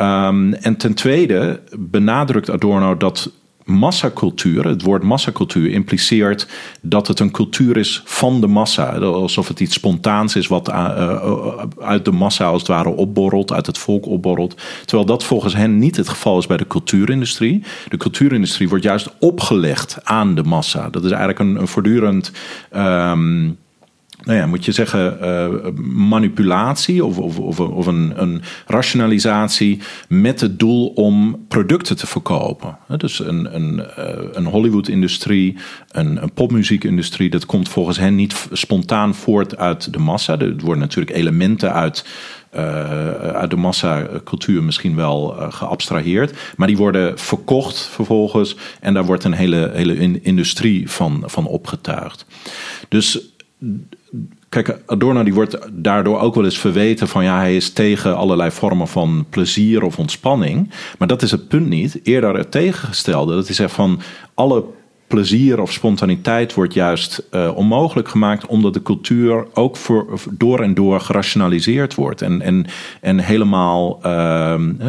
[0.00, 3.30] Um, en ten tweede benadrukt Adorno dat
[3.64, 6.48] massacultuur, het woord massacultuur impliceert
[6.80, 8.98] dat het een cultuur is van de massa.
[8.98, 13.52] Alsof het iets spontaans is wat eh, eh, uit de massa als het ware opborrelt,
[13.52, 14.56] uit het volk opborrelt.
[14.84, 17.62] Terwijl dat volgens hen niet het geval is bij de cultuurindustrie.
[17.88, 20.90] De cultuurindustrie wordt juist opgelegd aan de massa.
[20.90, 22.32] Dat is eigenlijk een, voortdurend.
[22.76, 23.58] Um,
[24.24, 30.40] nou ja, moet je zeggen, uh, manipulatie of, of, of, of een, een, rationalisatie met
[30.40, 32.76] het doel om producten te verkopen.
[32.96, 35.56] Dus een, een, uh, een Hollywood-industrie,
[35.90, 40.38] een, een popmuziekindustrie, dat komt volgens hen niet spontaan voort uit de massa.
[40.38, 42.06] Er worden natuurlijk elementen uit.
[42.56, 42.60] Uh,
[43.14, 46.38] uit de massacultuur misschien wel geabstraheerd.
[46.56, 48.56] Maar die worden verkocht vervolgens.
[48.80, 52.26] En daar wordt een hele, hele industrie van, van opgetuigd.
[52.88, 53.34] Dus
[54.54, 58.50] Kijk, Adorno die wordt daardoor ook wel eens verweten van ja, hij is tegen allerlei
[58.50, 60.70] vormen van plezier of ontspanning.
[60.98, 62.00] Maar dat is het punt niet.
[62.02, 63.34] Eerder het tegengestelde.
[63.34, 64.00] Dat is echt van
[64.34, 64.64] alle
[65.06, 70.74] plezier of spontaniteit wordt juist uh, onmogelijk gemaakt omdat de cultuur ook voor, door en
[70.74, 72.22] door gerationaliseerd wordt.
[72.22, 72.66] En, en,
[73.00, 74.86] en helemaal uh, uh,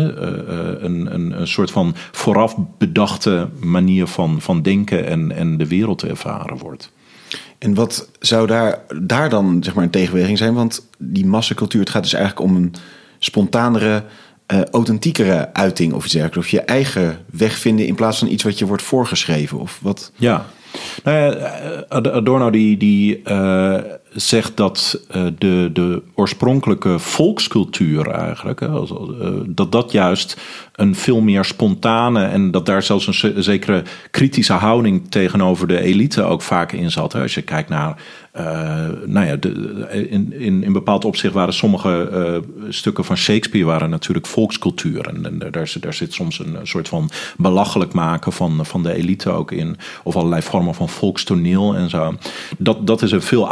[0.79, 5.99] een, een, een soort van vooraf bedachte manier van, van denken en, en de wereld
[5.99, 6.93] te ervaren wordt.
[7.57, 10.53] En wat zou daar, daar dan zeg maar een tegenweging zijn?
[10.53, 12.73] Want die massacultuur, het gaat dus eigenlijk om een
[13.19, 14.03] spontanere,
[14.53, 16.45] uh, authentiekere uiting of iets dergelijks.
[16.45, 20.11] Of je eigen weg vinden in plaats van iets wat je wordt voorgeschreven of wat?
[20.15, 20.45] Ja,
[21.03, 23.77] nou ja, eh, Adorno die, die uh,
[24.15, 28.81] zegt dat uh, de, de oorspronkelijke volkscultuur eigenlijk, uh,
[29.45, 30.41] dat dat juist
[30.75, 36.23] een veel meer spontane en dat daar zelfs een zekere kritische houding tegenover de elite
[36.23, 37.15] ook vaak in zat.
[37.15, 38.03] Als je kijkt naar
[38.37, 38.41] uh,
[39.05, 39.37] nou ja,
[39.91, 45.07] in, in, in bepaald opzicht waren sommige stukken van Shakespeare waren natuurlijk volkscultuur.
[45.07, 49.51] En, daar, daar zit soms een soort van belachelijk maken van, van de elite ook
[49.51, 49.77] in.
[50.03, 52.15] Of allerlei vormen van volkstoneel en zo.
[52.57, 53.49] Dat, dat is een veel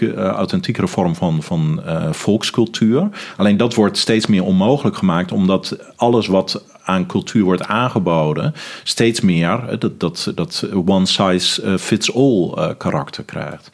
[0.00, 3.08] authentieke, uh, authentiekere vorm van, van volkscultuur.
[3.36, 9.20] Alleen dat wordt steeds meer onmogelijk gemaakt, omdat alles wat aan cultuur wordt aangeboden, steeds
[9.20, 13.70] meer dat, dat, dat one size fits all karakter krijgt.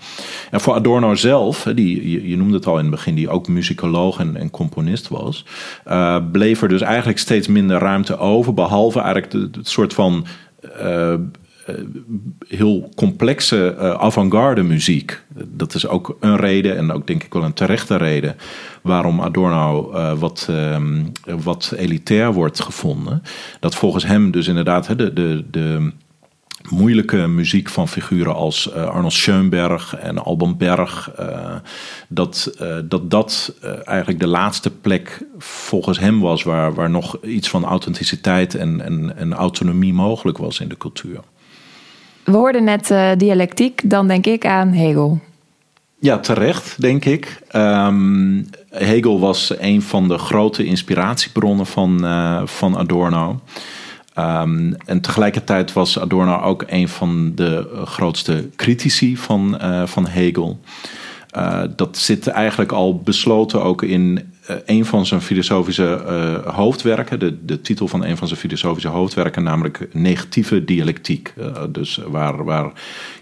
[0.51, 4.19] En voor Adorno zelf, die, je, noemde het al in het begin, die ook muzikoloog
[4.19, 5.45] en, componist was,
[6.33, 10.27] bleef er dus eigenlijk steeds minder ruimte over, behalve eigenlijk het soort van
[12.49, 15.23] heel complexe uh, avant-garde muziek.
[15.47, 18.37] Dat is ook een reden en ook denk ik wel een terechte reden
[18.83, 23.23] waarom Adorno uh, wat, um, wat elitair wordt gevonden.
[23.61, 25.93] Dat volgens hem dus inderdaad de, de, de
[26.69, 31.11] moeilijke muziek van figuren als Arnold Schoenberg en Alban Berg.
[32.09, 33.55] Dat, dat dat
[33.85, 39.17] eigenlijk de laatste plek volgens hem was waar, waar nog iets van authenticiteit en, en,
[39.17, 41.21] en autonomie mogelijk was in de cultuur.
[42.31, 45.21] We hoorden net dialectiek, dan denk ik aan Hegel.
[45.99, 47.43] Ja, terecht, denk ik.
[47.57, 53.41] Um, Hegel was een van de grote inspiratiebronnen van, uh, van Adorno.
[54.19, 60.61] Um, en tegelijkertijd was Adorno ook een van de grootste critici van, uh, van Hegel.
[61.77, 64.33] Dat zit eigenlijk al besloten ook in
[64.65, 67.19] een van zijn filosofische uh, hoofdwerken.
[67.19, 71.35] De, de titel van een van zijn filosofische hoofdwerken, namelijk Negatieve Dialectiek.
[71.69, 72.73] dus waar, waar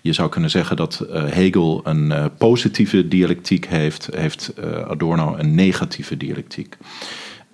[0.02, 4.52] je zou kunnen zeggen dat Hegel een positieve dialectiek heeft, heeft
[4.88, 6.76] Adorno een negatieve dialectiek.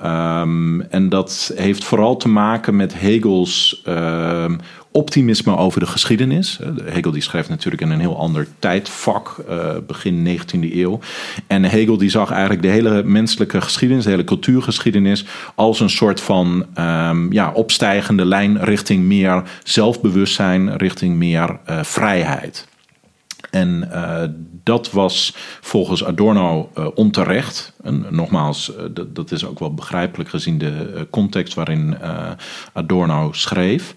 [0.02, 4.44] Um, en dat heeft vooral te maken met Hegels uh,
[4.90, 6.61] optimisme over de geschiedenis.
[6.85, 10.98] Hegel die schrijft natuurlijk in een heel ander tijdvak, uh, begin 19e eeuw.
[11.46, 16.20] En Hegel die zag eigenlijk de hele menselijke geschiedenis, de hele cultuurgeschiedenis, als een soort
[16.20, 22.66] van um, ja, opstijgende lijn richting meer zelfbewustzijn, richting meer uh, vrijheid.
[23.54, 24.22] En uh,
[24.62, 27.72] dat was volgens Adorno uh, onterecht.
[27.82, 31.96] En nogmaals, uh, dat, is ook wel begrijpelijk gezien de context waarin
[32.72, 33.94] Adorno schreef.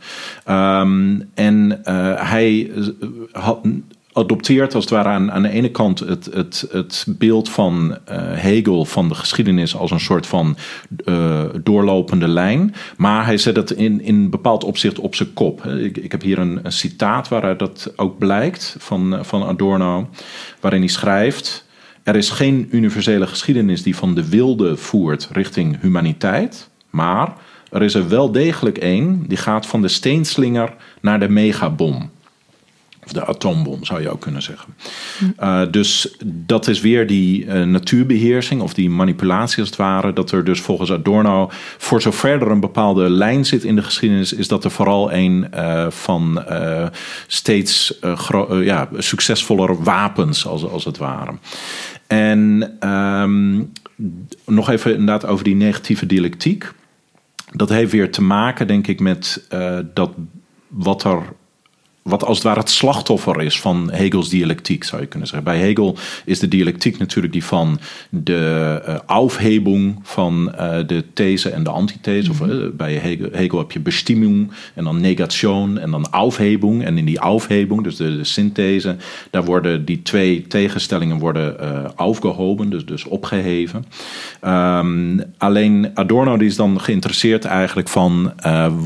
[0.49, 1.81] Um, en
[2.19, 2.71] hij
[3.31, 3.59] had
[4.17, 8.17] adopteert als het ware aan, aan de ene kant het, het, het beeld van uh,
[8.17, 10.57] Hegel van de geschiedenis als een soort van
[11.05, 12.75] uh, doorlopende lijn.
[12.97, 15.65] Maar hij zet het in, in bepaald opzicht op zijn kop.
[15.65, 20.09] Ik, ik heb hier een, een citaat waaruit dat ook blijkt van, van Adorno,
[20.59, 21.65] waarin hij schrijft.
[22.03, 27.33] Er is geen universele geschiedenis die van de wilde voert richting humaniteit, maar
[27.71, 32.09] er is er wel degelijk één die gaat van de steenslinger naar de megabom.
[33.07, 34.75] Of de atoombom zou je ook kunnen zeggen.
[35.39, 40.13] Uh, dus dat is weer die uh, natuurbeheersing of die manipulatie als het ware.
[40.13, 44.33] Dat er dus volgens Adorno, voor zover er een bepaalde lijn zit in de geschiedenis,
[44.33, 46.43] is dat er vooral een uh, van
[47.27, 47.99] steeds
[48.61, 51.31] ja, succesvoller wapens als, als het ware.
[52.07, 53.71] En um,
[54.45, 56.71] nog even inderdaad over die negatieve dialectiek.
[57.51, 59.47] Dat heeft weer te maken, denk ik, met
[59.93, 60.11] dat
[60.67, 61.21] wat er
[62.07, 65.47] wat als het ware het slachtoffer is van Hegels dialectiek, zou je kunnen zeggen.
[65.47, 71.49] Bij Hegel is de dialectiek natuurlijk die van de uh, aufhebung van uh, de these
[71.49, 72.31] en de antithese.
[72.31, 72.49] Mm -hmm.
[72.49, 76.83] of, uh, bij Hegel, Hegel, heb je bestimmung en dan negation en dan aufhebung.
[76.83, 78.95] En in die aufhebung, dus de, de synthese,
[79.29, 81.55] daar worden die twee tegenstellingen worden
[81.97, 83.85] aufgehoben, dus, dus opgeheven.
[84.41, 88.33] Um, alleen Adorno die is dan geïnteresseerd eigenlijk van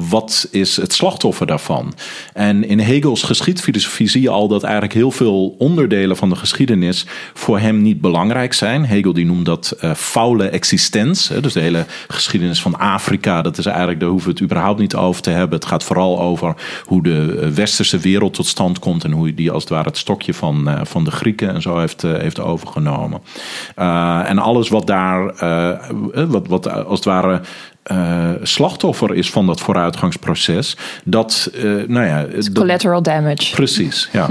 [0.09, 1.93] wat is het slachtoffer daarvan.
[2.33, 6.35] En in Hegel Hegels geschiedfilosofie zie je al dat eigenlijk heel veel onderdelen van de
[6.35, 8.85] geschiedenis voor hem niet belangrijk zijn.
[8.85, 11.31] Hegel die noemt dat uh, faule existenz.
[11.41, 14.95] Dus de hele geschiedenis van Afrika, dat is eigenlijk, daar hoeven we het überhaupt niet
[14.95, 15.59] over te hebben.
[15.59, 19.51] Het gaat vooral over hoe de eh, westerse wereld tot stand komt en hoe die
[19.51, 23.21] als het ware het stokje van, uh, van de Grieken en zo heeft, heeft overgenomen.
[24.25, 25.25] en alles wat daar,
[26.27, 27.41] wat, wat als het ware
[27.85, 30.77] uh, slachtoffer is van dat vooruitgangsproces.
[31.03, 32.27] Dat, uh, nou ja.
[32.53, 33.55] collateral damage.
[33.55, 34.29] Precies, ja.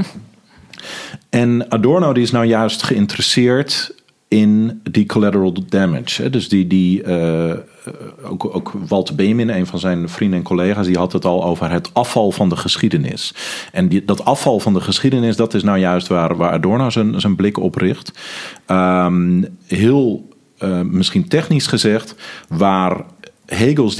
[1.30, 3.94] en Adorno die is nou juist geïnteresseerd
[4.28, 6.22] in die collateral damage.
[6.22, 6.30] Hè?
[6.30, 7.52] Dus die, die uh,
[8.22, 11.70] ook, ook Walter Benjamin, een van zijn vrienden en collega's, die had het al over
[11.70, 13.34] het afval van de geschiedenis.
[13.72, 17.20] En die, dat afval van de geschiedenis, dat is nou juist waar, waar Adorno zijn,
[17.20, 18.12] zijn blik op richt.
[18.66, 20.28] Um, heel
[20.62, 22.14] uh, misschien technisch gezegd,
[22.48, 23.04] waar
[23.54, 23.96] Hegels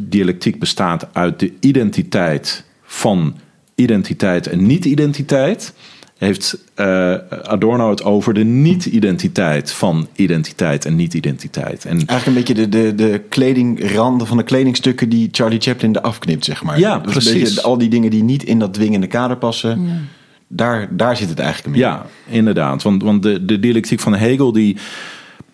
[0.00, 3.34] dialectiek bestaat uit de identiteit van
[3.74, 5.72] identiteit en niet-identiteit.
[6.18, 11.84] Heeft uh, Adorno het over de niet-identiteit van identiteit en niet-identiteit.
[11.84, 16.18] En Eigenlijk een beetje de, de, de kledingranden van de kledingstukken die Charlie Chaplin eraf
[16.18, 16.78] knipt, zeg maar.
[16.78, 17.42] Ja, dus precies.
[17.42, 19.86] Beetje, al die dingen die niet in dat dwingende kader passen.
[19.86, 19.92] Ja.
[20.48, 21.80] Daar, daar zit het eigenlijk mee.
[21.80, 22.82] Ja, inderdaad.
[22.82, 24.76] Want, want de, de dialectiek van Hegel die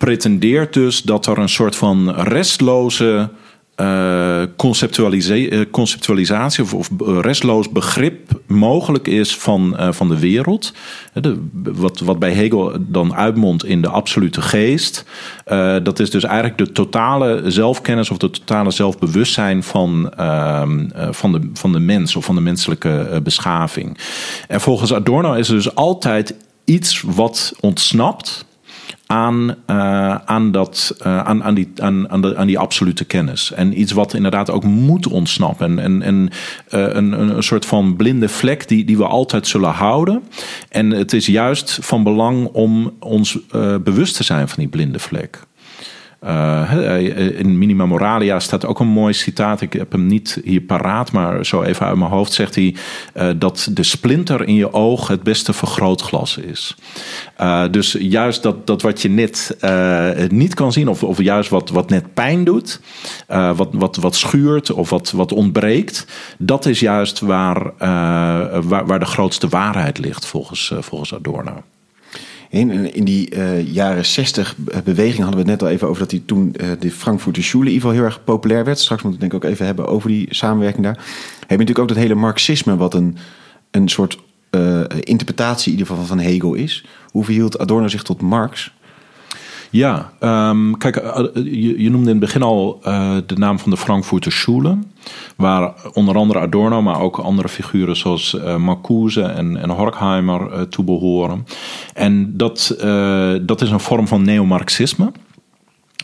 [0.01, 3.31] pretendeert dus dat er een soort van restloze
[3.77, 4.43] uh,
[5.71, 10.73] conceptualisatie of, of, restloos begrip mogelijk is van, van de wereld.
[11.13, 15.05] De, wat, wat bij Hegel dan uitmondt in de absolute geest.
[15.83, 20.13] Dat is dus eigenlijk de totale zelfkennis of de totale zelfbewustzijn van,
[21.11, 23.99] van, de, van de mens of van de menselijke beschaving.
[24.49, 26.35] En volgens Adorno is er dus altijd
[26.65, 28.49] iets wat ontsnapt
[29.11, 33.53] aan, uh, aan, dat, uh, aan, aan, die, aan, aan, de, aan die absolute kennis.
[33.53, 35.79] En iets wat inderdaad ook moet ontsnappen.
[35.79, 36.29] En, en, en
[36.81, 40.23] uh, een, een soort van blinde vlek die, die we altijd zullen houden.
[40.69, 43.39] En het is juist van belang om ons
[43.83, 45.41] bewust te zijn van die blinde vlek.
[46.25, 49.61] Uh, in Minima Moralia staat ook een mooi citaat.
[49.61, 52.75] Ik heb hem niet hier paraat, maar zo even uit mijn hoofd zegt hij
[53.37, 56.77] dat de splinter in je oog het beste vergrootglas is.
[57.71, 59.57] Dus juist dat, dat wat je net
[60.29, 62.81] niet kan zien, of, of juist wat, wat net pijn doet,
[63.27, 66.07] wat, wat, wat schuurt of wat, wat ontbreekt,
[66.39, 67.73] dat is juist waar,
[68.63, 71.63] waar, waar de grootste waarheid ligt volgens, volgens Adorno.
[72.51, 76.11] In, in die uh, jaren 60 beweging hadden we het net al even over dat
[76.11, 78.79] die toen uh, de Frankfurter Schule in ieder geval heel erg populair werd.
[78.79, 80.95] Straks moeten we het denk ik ook even hebben over die samenwerking daar.
[80.95, 83.17] Heb je natuurlijk ook dat hele marxisme wat een,
[83.71, 84.19] een soort
[84.51, 86.85] uh, interpretatie in ieder geval van Hegel is.
[87.11, 88.73] Hoe verhield Adorno zich tot Marx?
[89.71, 90.95] Ja, um, kijk,
[91.35, 94.79] je, je, noemde in het begin al uh, de naam van de Frankfurter Schule.
[95.37, 100.61] Waar onder andere Adorno, maar ook andere figuren zoals uh, Marcuse en, en Horkheimer uh,
[100.61, 101.47] toe behoren.
[101.95, 102.77] En dat,
[103.43, 105.13] dat is een vorm van neomarxisme.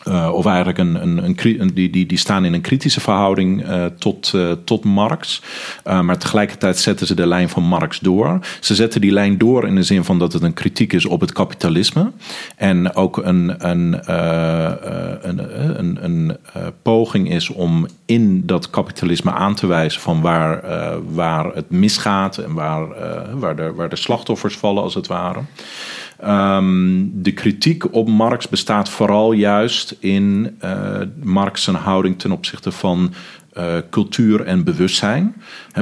[0.08, 3.84] Uh, of eigenlijk een, een, een, die, die, die staan in een kritische verhouding uh,
[3.84, 5.42] tot, uh, tot Marx.
[5.84, 8.38] maar tegelijkertijd zetten ze de lijn van Marx door.
[8.60, 11.20] Ze zetten die lijn door in de zin van dat het een kritiek is op
[11.20, 12.12] het kapitalisme.
[12.56, 14.10] En ook een, een,
[15.28, 16.36] een, een, een
[16.82, 20.62] poging is om in dat kapitalisme aan te wijzen van waar,
[21.12, 22.86] waar het misgaat en waar,
[23.38, 25.40] waar, de, waar de slachtoffers vallen als het ware.
[26.24, 33.14] Um, de kritiek op Marx bestaat vooral juist in uh, Marx houding ten opzichte van
[33.58, 35.34] uh, cultuur en bewustzijn.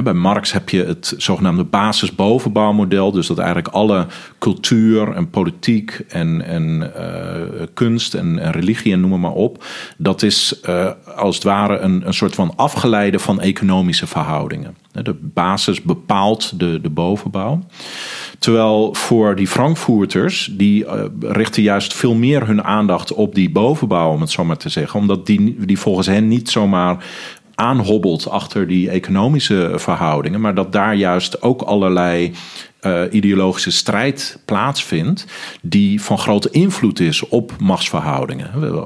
[0.03, 3.11] Bij Marx heb je het zogenaamde basis-bovenbouwmodel.
[3.11, 4.07] Dus dat eigenlijk alle
[4.39, 9.63] cultuur en politiek en, en uh, kunst en, religie en noem maar, op.
[9.97, 10.61] Dat is
[11.15, 14.77] als het ware een, een soort van afgeleide van economische verhoudingen.
[14.91, 17.63] De basis bepaalt de, de bovenbouw.
[18.39, 24.11] Terwijl voor die Frankfurters, die uh, richten juist veel meer hun aandacht op die bovenbouw,
[24.11, 24.99] om het zo maar te zeggen.
[24.99, 27.05] Omdat die, die volgens hen niet zomaar
[27.55, 32.33] aanhobbelt achter die economische verhoudingen, maar dat daar juist ook allerlei
[32.85, 35.25] uh, ideologische strijd plaatsvindt,
[35.61, 38.51] die van grote invloed is op machtsverhoudingen.
[38.63, 38.83] Uh,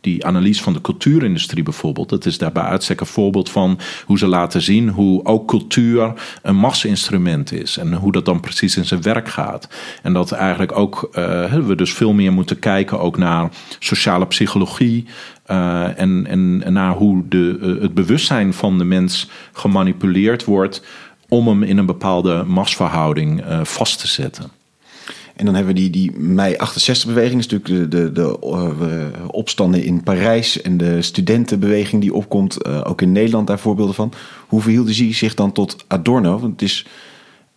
[0.00, 4.26] die analyse van de cultuurindustrie bijvoorbeeld, dat is daarbij uitstek een voorbeeld van hoe ze
[4.26, 9.02] laten zien hoe ook cultuur een machtsinstrument is en hoe dat dan precies in zijn
[9.02, 9.68] werk gaat.
[10.02, 15.06] En dat eigenlijk ook uh, we dus veel meer moeten kijken ook naar sociale psychologie,
[15.50, 20.82] uh, en, en, naar hoe de, uh, het bewustzijn van de mens gemanipuleerd wordt
[21.28, 24.50] om hem in een bepaalde machtsverhouding uh, vast te zetten.
[25.36, 28.38] En dan hebben we die, die mei 68 beweging, is natuurlijk de, de, de
[29.30, 34.12] opstanden in Parijs en de studentenbeweging die opkomt, ook in Nederland daar voorbeelden van.
[34.46, 36.38] Hoe verhielden ze zich dan tot Adorno?
[36.38, 36.86] Want het is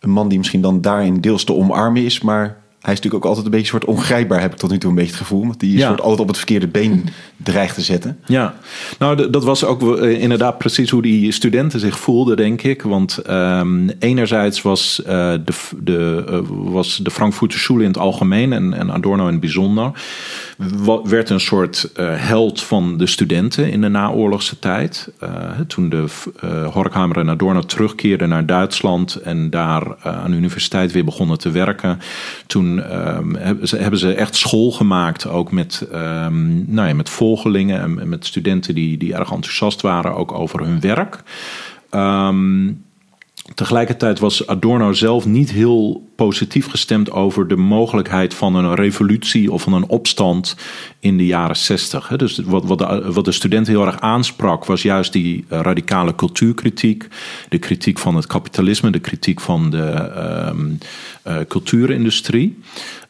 [0.00, 3.28] een man die misschien dan daarin deels te omarmen is, maar hij is natuurlijk ook
[3.30, 5.46] altijd een beetje soort ongrijpbaar, heb ik tot nu toe een beetje het gevoel.
[5.46, 5.88] Want die ja.
[5.88, 8.18] soort altijd op het verkeerde been dreigt te zetten.
[8.26, 8.54] Ja,
[8.98, 12.82] nou dat was ook eh, inderdaad precies hoe die studenten zich voelden, denk ik.
[12.82, 15.06] Want um, enerzijds was, uh,
[15.44, 16.38] de, de, uh,
[16.72, 19.90] was de Frankfurter Schule in het algemeen en, en Adorno in het bijzonder...
[21.04, 25.12] werd een soort held van de studenten in de naoorlogse tijd.
[25.66, 26.04] toen de
[26.72, 29.14] Horkheimer en Adorno terugkeerden naar Duitsland...
[29.14, 32.00] en daar aan de universiteit weer begonnen te werken...
[32.46, 38.08] toen um, hebben, ze, echt school gemaakt, ook met, um, nou ja, met volgelingen en
[38.08, 41.22] met studenten die, die erg enthousiast waren ook over hun werk.
[41.90, 42.82] Um,
[43.54, 49.62] Tegelijkertijd was Adorno zelf niet heel positief gestemd over de mogelijkheid van een revolutie of
[49.62, 50.56] van een opstand
[50.98, 52.16] in de jaren zestig.
[52.16, 56.14] Dus wat, wat, de, wat de studenten heel erg aansprak, was juist die eh, radicale
[56.14, 57.08] cultuurkritiek,
[57.48, 60.12] de kritiek van het kapitalisme, de kritiek van de
[61.48, 62.58] cultuurindustrie.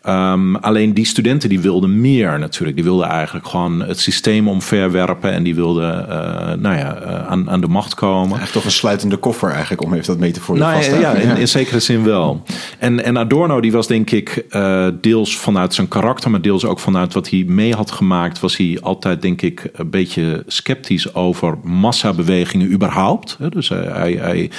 [0.08, 2.76] Um, alleen die studenten die wilden meer natuurlijk.
[2.76, 6.14] Die wilden eigenlijk gewoon het systeem omverwerpen en die wilden uh,
[6.52, 8.28] nou ja, uh, aan, aan de macht komen.
[8.28, 11.12] Eigenlijk toch een sluitende koffer eigenlijk om even dat mee te voor nou, vast ja,
[11.12, 12.42] in, in, zekere zin wel.
[12.78, 16.78] En, en Adorno die was denk ik uh, deels vanuit zijn karakter, maar deels ook
[16.78, 21.58] vanuit wat hij mee had gemaakt, was hij altijd denk ik een beetje sceptisch over
[21.62, 23.36] massabewegingen überhaupt.
[23.48, 24.50] Dus hij, hij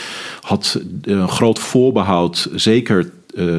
[0.42, 3.12] had een groot voorbehoud, zeker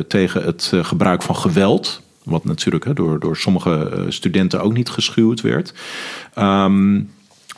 [0.08, 2.02] tegen het uh, gebruik van geweld.
[2.24, 5.74] Wat natuurlijk hè, door, door sommige uh, studenten ook niet geschuwd werd.
[6.38, 7.11] Um,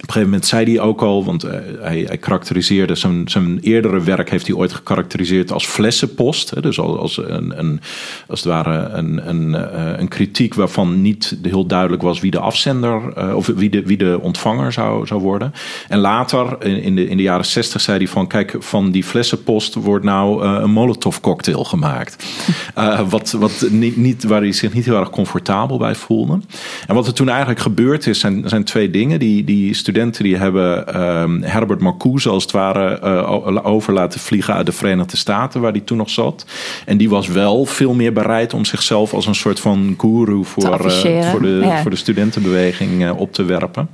[0.08, 1.42] een gegeven moment zei hij ook al, want
[1.80, 6.50] hij, hij karakteriseerde zijn, zijn eerdere werk, heeft hij ooit gekarakteriseerd als flessenpost.
[6.50, 7.80] Hè, dus als, een, een,
[8.28, 9.52] als het ware een, een,
[10.00, 14.18] een kritiek waarvan niet heel duidelijk was wie de afzender of wie de, wie de
[14.22, 15.52] ontvanger zou, zou worden.
[15.88, 19.74] En later, in de, in de jaren zestig, zei hij van: kijk, van die flessenpost
[19.74, 22.24] wordt nou een Molotov cocktail gemaakt.
[23.08, 26.40] wat, wat niet, niet, waar hij zich niet heel erg comfortabel bij voelde.
[26.86, 29.18] En wat er toen eigenlijk gebeurd is, zijn, zijn twee dingen.
[29.18, 34.66] Die, die die hebben um, Herbert Marcuse als het ware uh, over laten vliegen uit
[34.66, 36.46] de Verenigde Staten, waar hij toen nog zat.
[36.86, 40.64] En die was wel veel meer bereid om zichzelf als een soort van guru voor,
[40.64, 41.82] uh, voor, de, ja.
[41.82, 43.88] voor de studentenbeweging uh, op te werpen.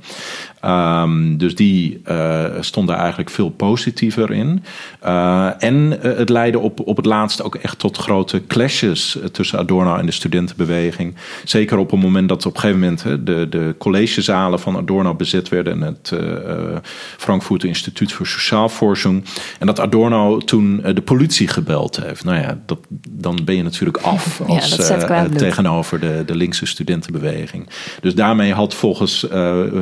[0.65, 4.63] Um, dus die uh, stond daar eigenlijk veel positiever in.
[5.05, 9.59] Uh, en uh, het leidde op, op het laatst ook echt tot grote clashes tussen
[9.59, 11.15] Adorno en de studentenbeweging.
[11.43, 15.15] Zeker op het moment dat op een gegeven moment hè, de, de collegezalen van Adorno
[15.15, 16.13] bezet werden en het
[17.17, 19.23] Frankfurter Instituut voor Sociaal Forschung.
[19.59, 22.23] En dat Adorno toen de politie gebeld heeft.
[22.23, 27.69] Nou ja, dat, dan ben je natuurlijk af als, ja, tegenover de, de linkse studentenbeweging.
[28.01, 29.25] Dus daarmee had volgens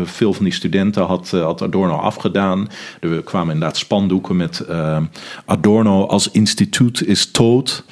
[0.04, 2.68] veel van die studenten studenten had, eh, had Adorno afgedaan.
[3.00, 4.98] Er kwamen inderdaad spandoeken met uh,
[5.46, 7.84] Adorno als instituut is dood.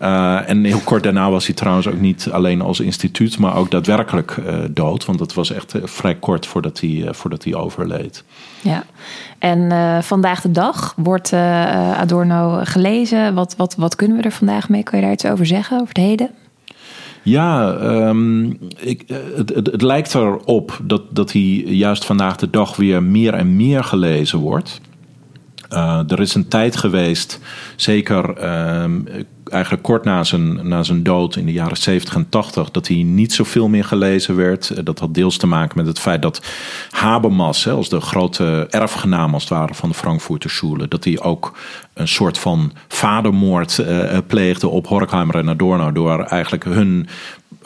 [0.00, 3.70] Uh, en heel kort daarna was hij trouwens ook niet alleen als instituut, maar ook
[3.70, 4.36] daadwerkelijk
[4.70, 5.04] dood.
[5.04, 8.24] Want dat was echt vrij kort voordat hij, voordat hij overleed.
[8.60, 8.84] Ja,
[9.38, 9.72] en
[10.02, 13.34] vandaag de dag wordt Adorno gelezen.
[13.34, 14.82] Wat, wat, wat kunnen we er vandaag mee?
[14.82, 16.30] Kan je daar iets over zeggen, over het heden?
[17.24, 17.76] Ja,
[18.08, 22.76] um, ik, eh, het, het, het, lijkt erop dat, dat hij juist vandaag de dag
[22.76, 24.80] weer meer en meer gelezen wordt.
[25.72, 27.40] Uh, er is een tijd geweest,
[27.76, 28.84] zeker uh,
[29.50, 32.96] eigenlijk kort na zijn, na zijn dood in de jaren 70 en 80, dat hij
[32.96, 34.86] niet zoveel meer gelezen werd.
[34.86, 36.42] Dat had deels te maken met het feit dat
[36.90, 41.20] Habermas, hè, als de grote erfgenaam als het ware van de Frankfurter Schule, dat hij
[41.20, 41.58] ook
[41.94, 47.08] een soort van vadermoord uh, pleegde op Horkheimer en Adorno door eigenlijk hun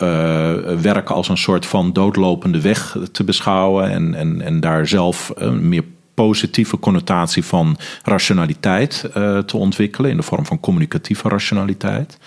[0.03, 5.33] uh, werk als een soort van doodlopende weg te beschouwen en, en, en daar zelf
[5.61, 5.85] meer
[6.19, 12.19] positieve connotatie van rationaliteit uh, te ontwikkelen in de vorm van communicatieve rationaliteit.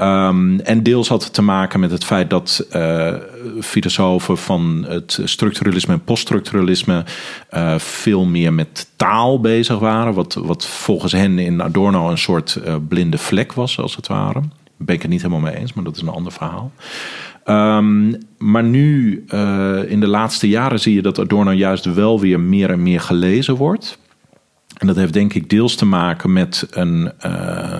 [0.00, 3.14] Um, en deels had het te maken met het feit dat uh,
[3.60, 7.04] filosofen van het structuralisme en poststructuralisme
[7.50, 12.60] uh, veel meer met taal bezig waren, wat, wat volgens hen in Adorno een soort
[12.88, 14.40] blinde vlek was, als het ware.
[14.78, 16.72] Ben ik het niet helemaal mee eens, maar dat is een ander verhaal.
[17.48, 22.40] Um, maar nu, uh, in de laatste jaren, zie je dat Adorno juist wel weer
[22.40, 23.98] meer en meer gelezen wordt.
[24.78, 27.12] En dat heeft denk ik deels te maken met een.
[27.26, 27.78] Uh,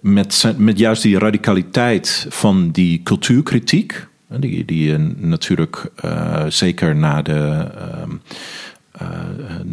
[0.00, 4.06] met, met juist die radicaliteit van die cultuurkritiek.
[4.28, 7.66] Die, die natuurlijk uh, zeker na de.
[9.02, 9.08] Uh,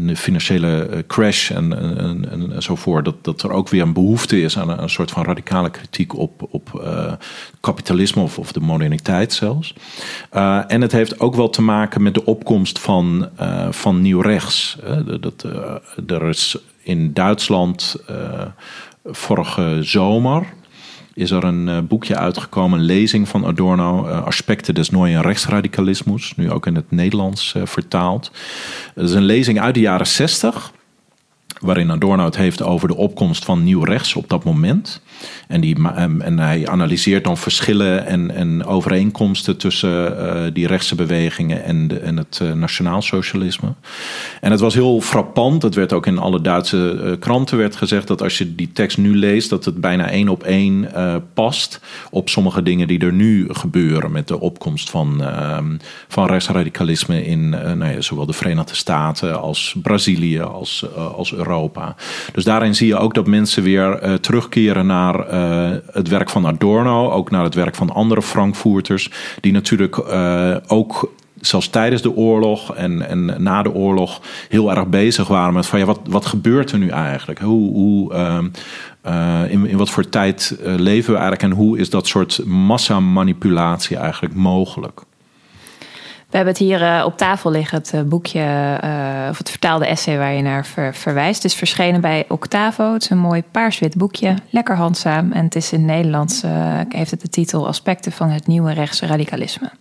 [0.08, 3.06] een financiële eh, crash en, en, en, enzovoort.
[3.06, 6.48] Dat, dat er ook weer een behoefte is aan een, soort van radicale kritiek op,
[6.50, 7.14] op uh,
[7.60, 9.74] kapitalisme of, of de moderniteit zelfs.
[10.68, 13.30] En het heeft ook wel te maken met de opkomst van,
[13.70, 14.78] van nieuw rechts.
[15.20, 15.46] dat,
[16.08, 17.96] er is in Duitsland
[19.04, 20.54] vorige zomer
[21.16, 26.34] is er een uh, boekje uitgekomen, een lezing van Adorno, uh, Aspecten des Neuen Rechtsradikalismus,
[26.36, 28.32] nu ook in het Nederlands uh, vertaald.
[28.96, 30.72] Het is een lezing uit de jaren 60
[31.62, 35.02] waarin Adorno het heeft over de opkomst van nieuw rechts op dat moment.
[35.48, 35.76] En, die,
[36.20, 42.00] en hij analyseert dan verschillen en, en overeenkomsten tussen uh, die rechtse bewegingen en, de,
[42.00, 43.74] en het uh, nationaal socialisme.
[44.42, 45.62] En het was heel frappant.
[45.62, 48.98] Het werd ook in alle Duitse uh, kranten werd gezegd dat als je die tekst
[48.98, 50.92] nu leest, dat het bijna één op één
[51.34, 51.80] past
[52.12, 55.78] op sommige dingen die er nu gebeuren met de opkomst van, ehm,
[56.08, 61.45] van rechtsradicalisme in nou ja, zowel de Verenigde Staten als Brazilië als, als Europa.
[62.34, 67.12] Dus daarin zie je ook dat mensen weer terugkeren naar uh, het werk van Adorno,
[67.12, 72.76] ook naar het werk van andere Frankfurters, die natuurlijk uh, ook zelfs tijdens de oorlog
[72.76, 76.72] en, en na de oorlog heel erg bezig waren met van ja, wat, wat gebeurt
[76.72, 77.40] er nu eigenlijk?
[77.40, 82.08] Hoe, hoe, uh, in, in wat voor tijd leven we eigenlijk en hoe is dat
[82.08, 85.02] soort massamanipulatie eigenlijk mogelijk?
[86.36, 88.40] We hebben het hier uh, op tafel liggen, het uh, boekje,
[88.84, 91.44] uh, of het vertaalde essay waar je naar ver, verwijst.
[91.44, 92.94] Het is verschenen bij Octavo.
[92.94, 95.32] Het is een mooi paars-wit boekje, lekker handzaam.
[95.32, 96.44] En het is in het Nederlands,
[96.90, 99.72] heeft het de titel Aspecten van het nieuwe rechtsradicalisme.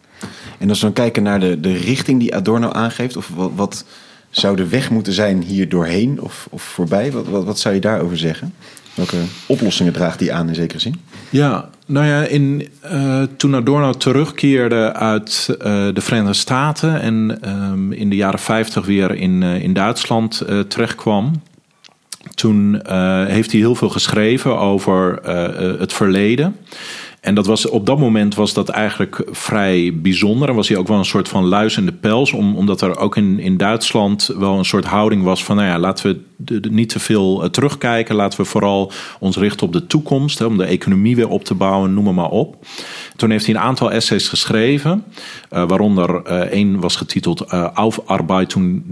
[0.59, 3.85] En als we dan kijken naar de, de richting die Adorno aangeeft, of wat, wat
[4.31, 7.13] zou de weg moeten zijn hier doorheen of, of voorbij?
[7.13, 8.55] Wat, wat, wat zou je daarover zeggen?
[8.95, 11.01] Welke oplossingen draagt die aan in zekere zin?
[11.31, 15.57] Ja, Nou ja, in, uh, toen Adorno terugkeerde uit uh,
[15.93, 21.43] de Verenigde Staten en um, in de jaren 50 weer in, uh, in Duitsland terechtkwam,
[22.35, 22.81] toen
[23.27, 25.21] heeft hij heel veel geschreven over
[25.79, 26.57] het verleden.
[27.25, 30.49] En dat was, op dat moment was dat eigenlijk vrij bijzonder.
[30.49, 32.33] En was hij ook wel een soort van luis in de pels.
[32.33, 35.57] Om, omdat er ook in, in Duitsland wel een soort houding was van...
[35.57, 38.15] nou ja, laten we de, niet te veel uh, terugkijken.
[38.15, 40.39] Laten we vooral ons richten op de toekomst.
[40.39, 42.67] Hè, om de economie weer op te bouwen, noem maar, op.
[43.17, 45.05] Toen heeft hij een aantal essays geschreven.
[45.53, 48.83] Uh, waaronder uh, één was getiteld Aufarbeitung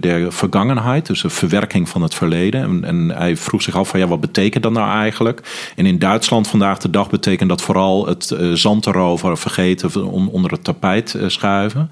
[0.00, 1.06] der Vergangenheit.
[1.06, 2.62] Dus de verwerking van het verleden.
[2.62, 5.72] En, en hij vroeg zich af van ja, wat betekent dat nou eigenlijk?
[5.76, 10.64] En in Duitsland vandaag de dag betekent dat vooral het zand erover vergeten, onder het
[10.64, 11.90] tapijt schuiven.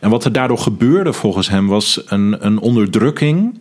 [0.00, 3.60] En wat er daardoor gebeurde volgens hem was een, een onderdrukking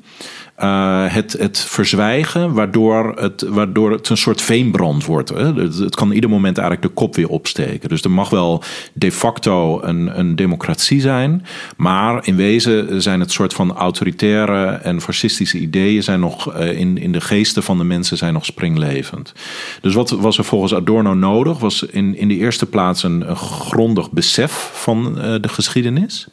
[0.64, 5.30] uh, het, het verzwijgen, waardoor het, waardoor het een soort veenbrand wordt.
[5.30, 5.54] Hè?
[5.54, 7.90] Het, kan ieder moment eigenlijk de kop weer opsteken.
[7.90, 11.46] Dus er mag wel de facto een, een democratie zijn,
[11.78, 16.98] maar in wezen zijn het soort van autoritaire en fascistische ideeën zijn nog uh, in,
[16.98, 19.34] in de geesten van de mensen zijn nog springlevend.
[19.82, 21.60] Dus wat was er volgens Adorno nodig?
[21.60, 26.28] Was in, in de eerste plaats een, grondig besef van uh, de geschiedenis.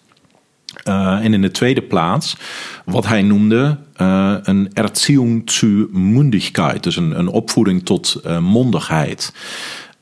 [0.88, 2.36] Uh, en in de tweede plaats
[2.84, 9.32] wat hij noemde uh, een Erziehung zu Mundigkeit, dus een, een opvoeding tot uh, mondigheid.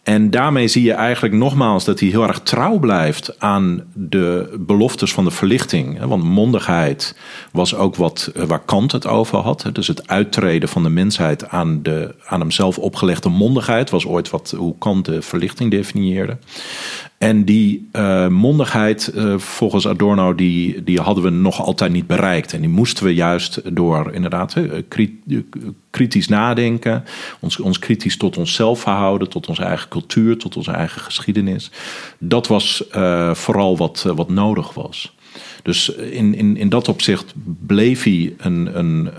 [0.03, 5.13] En daarmee zie je eigenlijk nogmaals dat hij heel erg trouw blijft aan de beloftes
[5.13, 6.05] van de verlichting.
[6.05, 7.17] Want mondigheid
[7.53, 9.71] was ook wat waar Kant het over had.
[9.73, 14.55] Dus het uittreden van de mensheid aan, de, aan hemzelf opgelegde mondigheid was ooit wat,
[14.57, 16.37] hoe Kant de verlichting definieerde.
[17.23, 22.53] En die uh, mondigheid, uh, volgens Adorno, die, die hadden we nog altijd niet bereikt.
[22.53, 24.57] En die moesten we juist door inderdaad
[25.91, 27.05] kritisch nadenken,
[27.41, 31.71] ons, ons kritisch tot onszelf verhouden, tot onze eigen cultuur, tot onze eigen geschiedenis.
[32.19, 32.85] Dat was
[33.33, 35.17] vooral wat, wat nodig was.
[35.63, 37.35] Dus in, in, in dat opzicht
[37.67, 39.11] bleef hij een, een,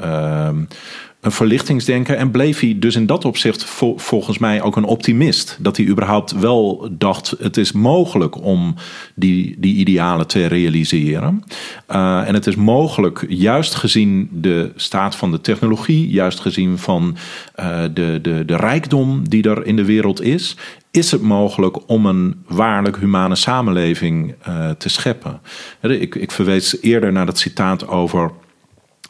[1.24, 2.16] een verlichtingsdenker.
[2.16, 3.64] En bleef hij dus in dat opzicht
[3.96, 5.58] volgens mij ook een optimist.
[5.60, 8.76] Dat hij überhaupt wel dacht: het is mogelijk om
[9.16, 11.44] die, die idealen te realiseren.
[11.92, 17.16] Uh, en het is mogelijk, juist gezien de staat van de technologie, juist gezien van
[17.60, 20.56] uh, de, de, de rijkdom die er in de wereld is.
[20.92, 25.42] Is het mogelijk om een waarlijk humane samenleving uh, te scheppen?
[25.82, 28.32] Ik, ik verwees eerder naar dat citaat over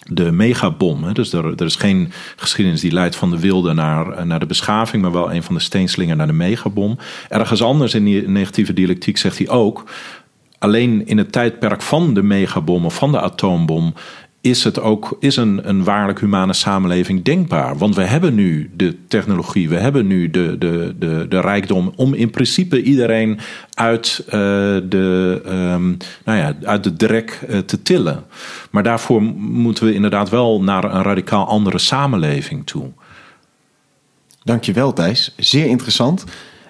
[0.10, 1.14] de megabom.
[1.14, 4.46] Dus er, er, is geen geschiedenis die leidt van de wilde naar, eh, naar de
[4.46, 6.98] beschaving, maar wel een van de steenslingen naar de megabom.
[7.30, 9.84] Ergens anders in die negatieve dialectiek zegt hij ook.
[10.60, 13.94] Alleen in het tijdperk van de megabom of van de atoombom
[14.44, 17.78] is het ook is een, een waarlijk humane samenleving denkbaar.
[17.78, 22.14] Want we hebben nu de technologie, we hebben nu de, de, de, de rijkdom om
[22.14, 23.40] in principe iedereen
[23.74, 24.32] uit, uh,
[24.90, 28.24] de, um, nou ja, uit de drek uh, te tillen.
[28.72, 32.92] Maar daarvoor moeten we inderdaad wel naar een radicaal andere samenleving toe.
[34.44, 36.24] Dankjewel Thijs, zeer interessant.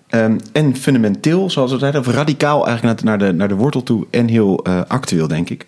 [0.10, 4.08] Um, en fundamenteel, zoals we zeiden, of radicaal eigenlijk naar de, naar de wortel toe
[4.10, 5.66] en heel uh, actueel, denk ik.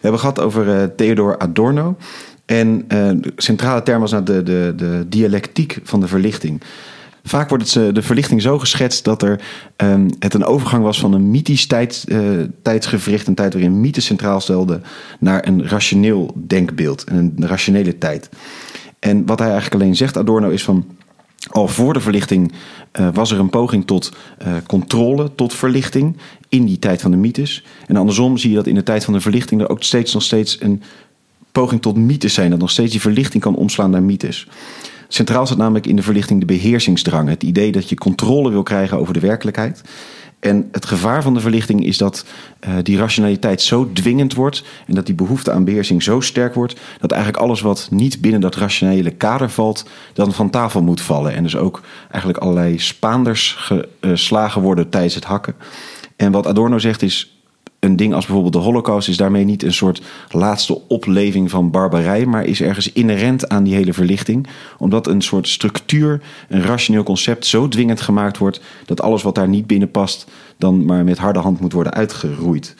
[0.00, 1.96] We hebben gehad over uh, Theodor Adorno.
[2.46, 6.62] En uh, de centrale term was nou de, de, de dialectiek van de verlichting.
[7.24, 9.40] Vaak wordt het, de verlichting zo geschetst dat er,
[9.76, 12.20] um, het een overgang was van een mythisch tijd, uh,
[12.62, 14.80] tijdsgevricht, een tijd waarin mythe centraal stelde,
[15.20, 18.28] naar een rationeel denkbeeld, een rationele tijd.
[18.98, 20.86] En wat hij eigenlijk alleen zegt, Adorno, is van
[21.50, 22.52] al voor de verlichting
[23.12, 24.12] was er een poging tot
[24.66, 26.16] controle, tot verlichting
[26.48, 27.64] in die tijd van de mythes.
[27.86, 30.22] En andersom zie je dat in de tijd van de verlichting er ook steeds nog
[30.22, 30.82] steeds een
[31.52, 32.50] poging tot mythes zijn.
[32.50, 34.46] Dat nog steeds die verlichting kan omslaan naar mythes.
[35.08, 37.28] Centraal staat namelijk in de verlichting de beheersingsdrang.
[37.28, 39.82] Het idee dat je controle wil krijgen over de werkelijkheid.
[40.40, 42.24] En het gevaar van de verlichting is dat
[42.68, 46.80] uh, die rationaliteit zo dwingend wordt en dat die behoefte aan beheersing zo sterk wordt
[47.00, 51.34] dat eigenlijk alles wat niet binnen dat rationele kader valt, dan van tafel moet vallen.
[51.34, 51.80] En dus ook
[52.10, 53.68] eigenlijk allerlei spaanders
[54.00, 55.54] geslagen worden tijdens het hakken.
[56.18, 57.38] En wat Adorno zegt is,
[57.78, 62.26] een ding als bijvoorbeeld de Holocaust is daarmee niet een soort laatste opleving van barbarij,
[62.26, 64.46] maar is ergens inherent aan die hele verlichting.
[64.78, 69.48] Omdat een soort structuur, een rationeel concept zo dwingend gemaakt wordt dat alles wat daar
[69.48, 72.74] niet binnen past, dan maar met harde hand moet worden uitgeroeid.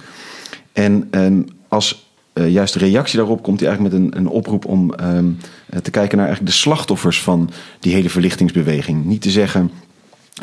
[0.72, 4.92] En um, als uh, juist reactie daarop komt hij eigenlijk met een, een oproep om
[5.00, 5.38] um,
[5.82, 9.04] te kijken naar eigenlijk de slachtoffers van die hele verlichtingsbeweging.
[9.04, 9.70] Niet te zeggen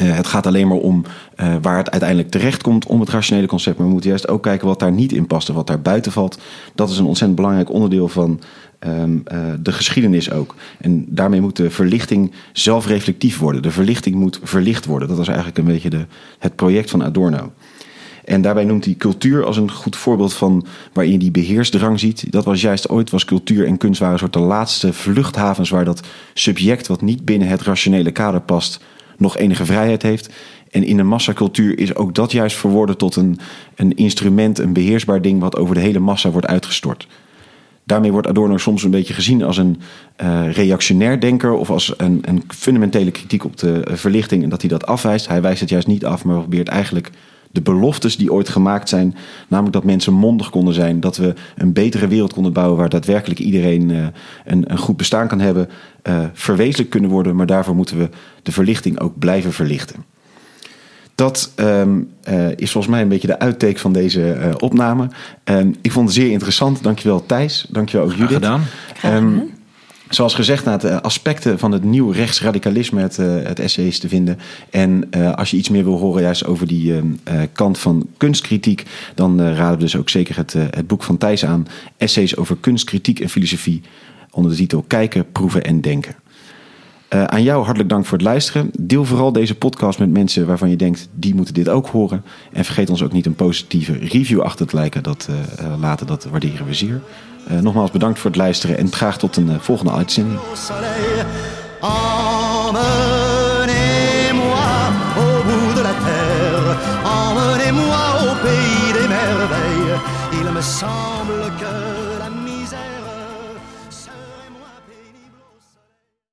[0.02, 1.04] het gaat alleen maar om
[1.62, 3.78] waar het uiteindelijk terecht komt om het rationele concept.
[3.78, 6.12] Maar we moeten juist ook kijken wat daar niet in past en wat daar buiten
[6.12, 6.40] valt.
[6.76, 8.40] Dat is een ontzettend belangrijk onderdeel van
[8.86, 10.56] Ehm, eh, de geschiedenis ook.
[10.80, 13.62] En daarmee moet de verlichting zelfreflectief worden.
[13.62, 15.08] De verlichting moet verlicht worden.
[15.08, 16.06] Dat was eigenlijk een beetje de,
[16.40, 17.52] het project van Adorno.
[18.26, 22.32] En daarbij noemt hij cultuur als een goed voorbeeld van waarin je die beheersdrang ziet.
[22.32, 25.86] Dat was juist ooit, was cultuur en kunst waren een soort de laatste vluchthavens waar
[25.86, 28.80] dat subject wat niet binnen het rationele kader past,
[29.18, 30.30] nog enige vrijheid heeft.
[30.72, 33.40] En in de massacultuur is ook dat juist verworden tot een,
[33.76, 37.08] een instrument, een beheersbaar ding wat over de hele massa wordt uitgestort.
[37.84, 39.82] Daarmee wordt Adorno soms een beetje gezien als een
[40.24, 44.62] uh, reactionair denker of als een, een, fundamentele kritiek op de eh, verlichting en dat
[44.62, 45.28] hij dat afwijst.
[45.28, 47.12] Hij wijst het juist niet af, maar probeert eigenlijk
[47.56, 49.16] de beloftes die ooit gemaakt zijn,
[49.48, 53.40] namelijk dat mensen mondig konden zijn, dat we een betere wereld konden bouwen waar daadwerkelijk
[53.40, 54.06] iedereen uh,
[54.46, 55.70] een, een, goed bestaan kan hebben,
[56.04, 57.36] uh, verwezenlijk kunnen worden.
[57.36, 58.10] Maar daarvoor moeten we
[58.44, 60.04] de verlichting ook blijven verlichten.
[61.16, 65.08] Dat um, uh, is volgens mij een beetje de uittake van deze uh, opname.
[65.44, 66.84] Um, ik vond het zeer interessant.
[66.84, 67.66] Dankjewel Thijs.
[67.70, 68.34] Dankjewel ook Judith.
[68.34, 68.64] gedaan.
[69.06, 69.54] Um,
[70.10, 74.08] zoals gezegd, nou, de aspecten van het nieuw rechtsradicalisme, het, uh, het essay is te
[74.08, 74.40] vinden.
[74.70, 77.02] En als je iets meer wil horen juist over die
[77.54, 78.84] kant van kunstkritiek,
[79.16, 81.68] dan raden we dus ook zeker het, het boek van Thijs aan.
[81.98, 83.82] Essays over kunstkritiek en filosofie
[84.32, 86.16] onder de titel Kijken, Proeven en Denken.
[87.10, 88.72] Uh, aan jou hartelijk dank voor het luisteren.
[88.80, 92.24] Deel vooral deze podcast met mensen waarvan je denkt, die moeten dit ook horen.
[92.52, 95.04] En vergeet ons ook niet een positieve review achter te lijken.
[95.04, 97.02] Dat, uh, laten, dat waarderen we zeer.
[97.62, 100.40] nogmaals bedankt voor het luisteren en graag tot een volgende uitzending.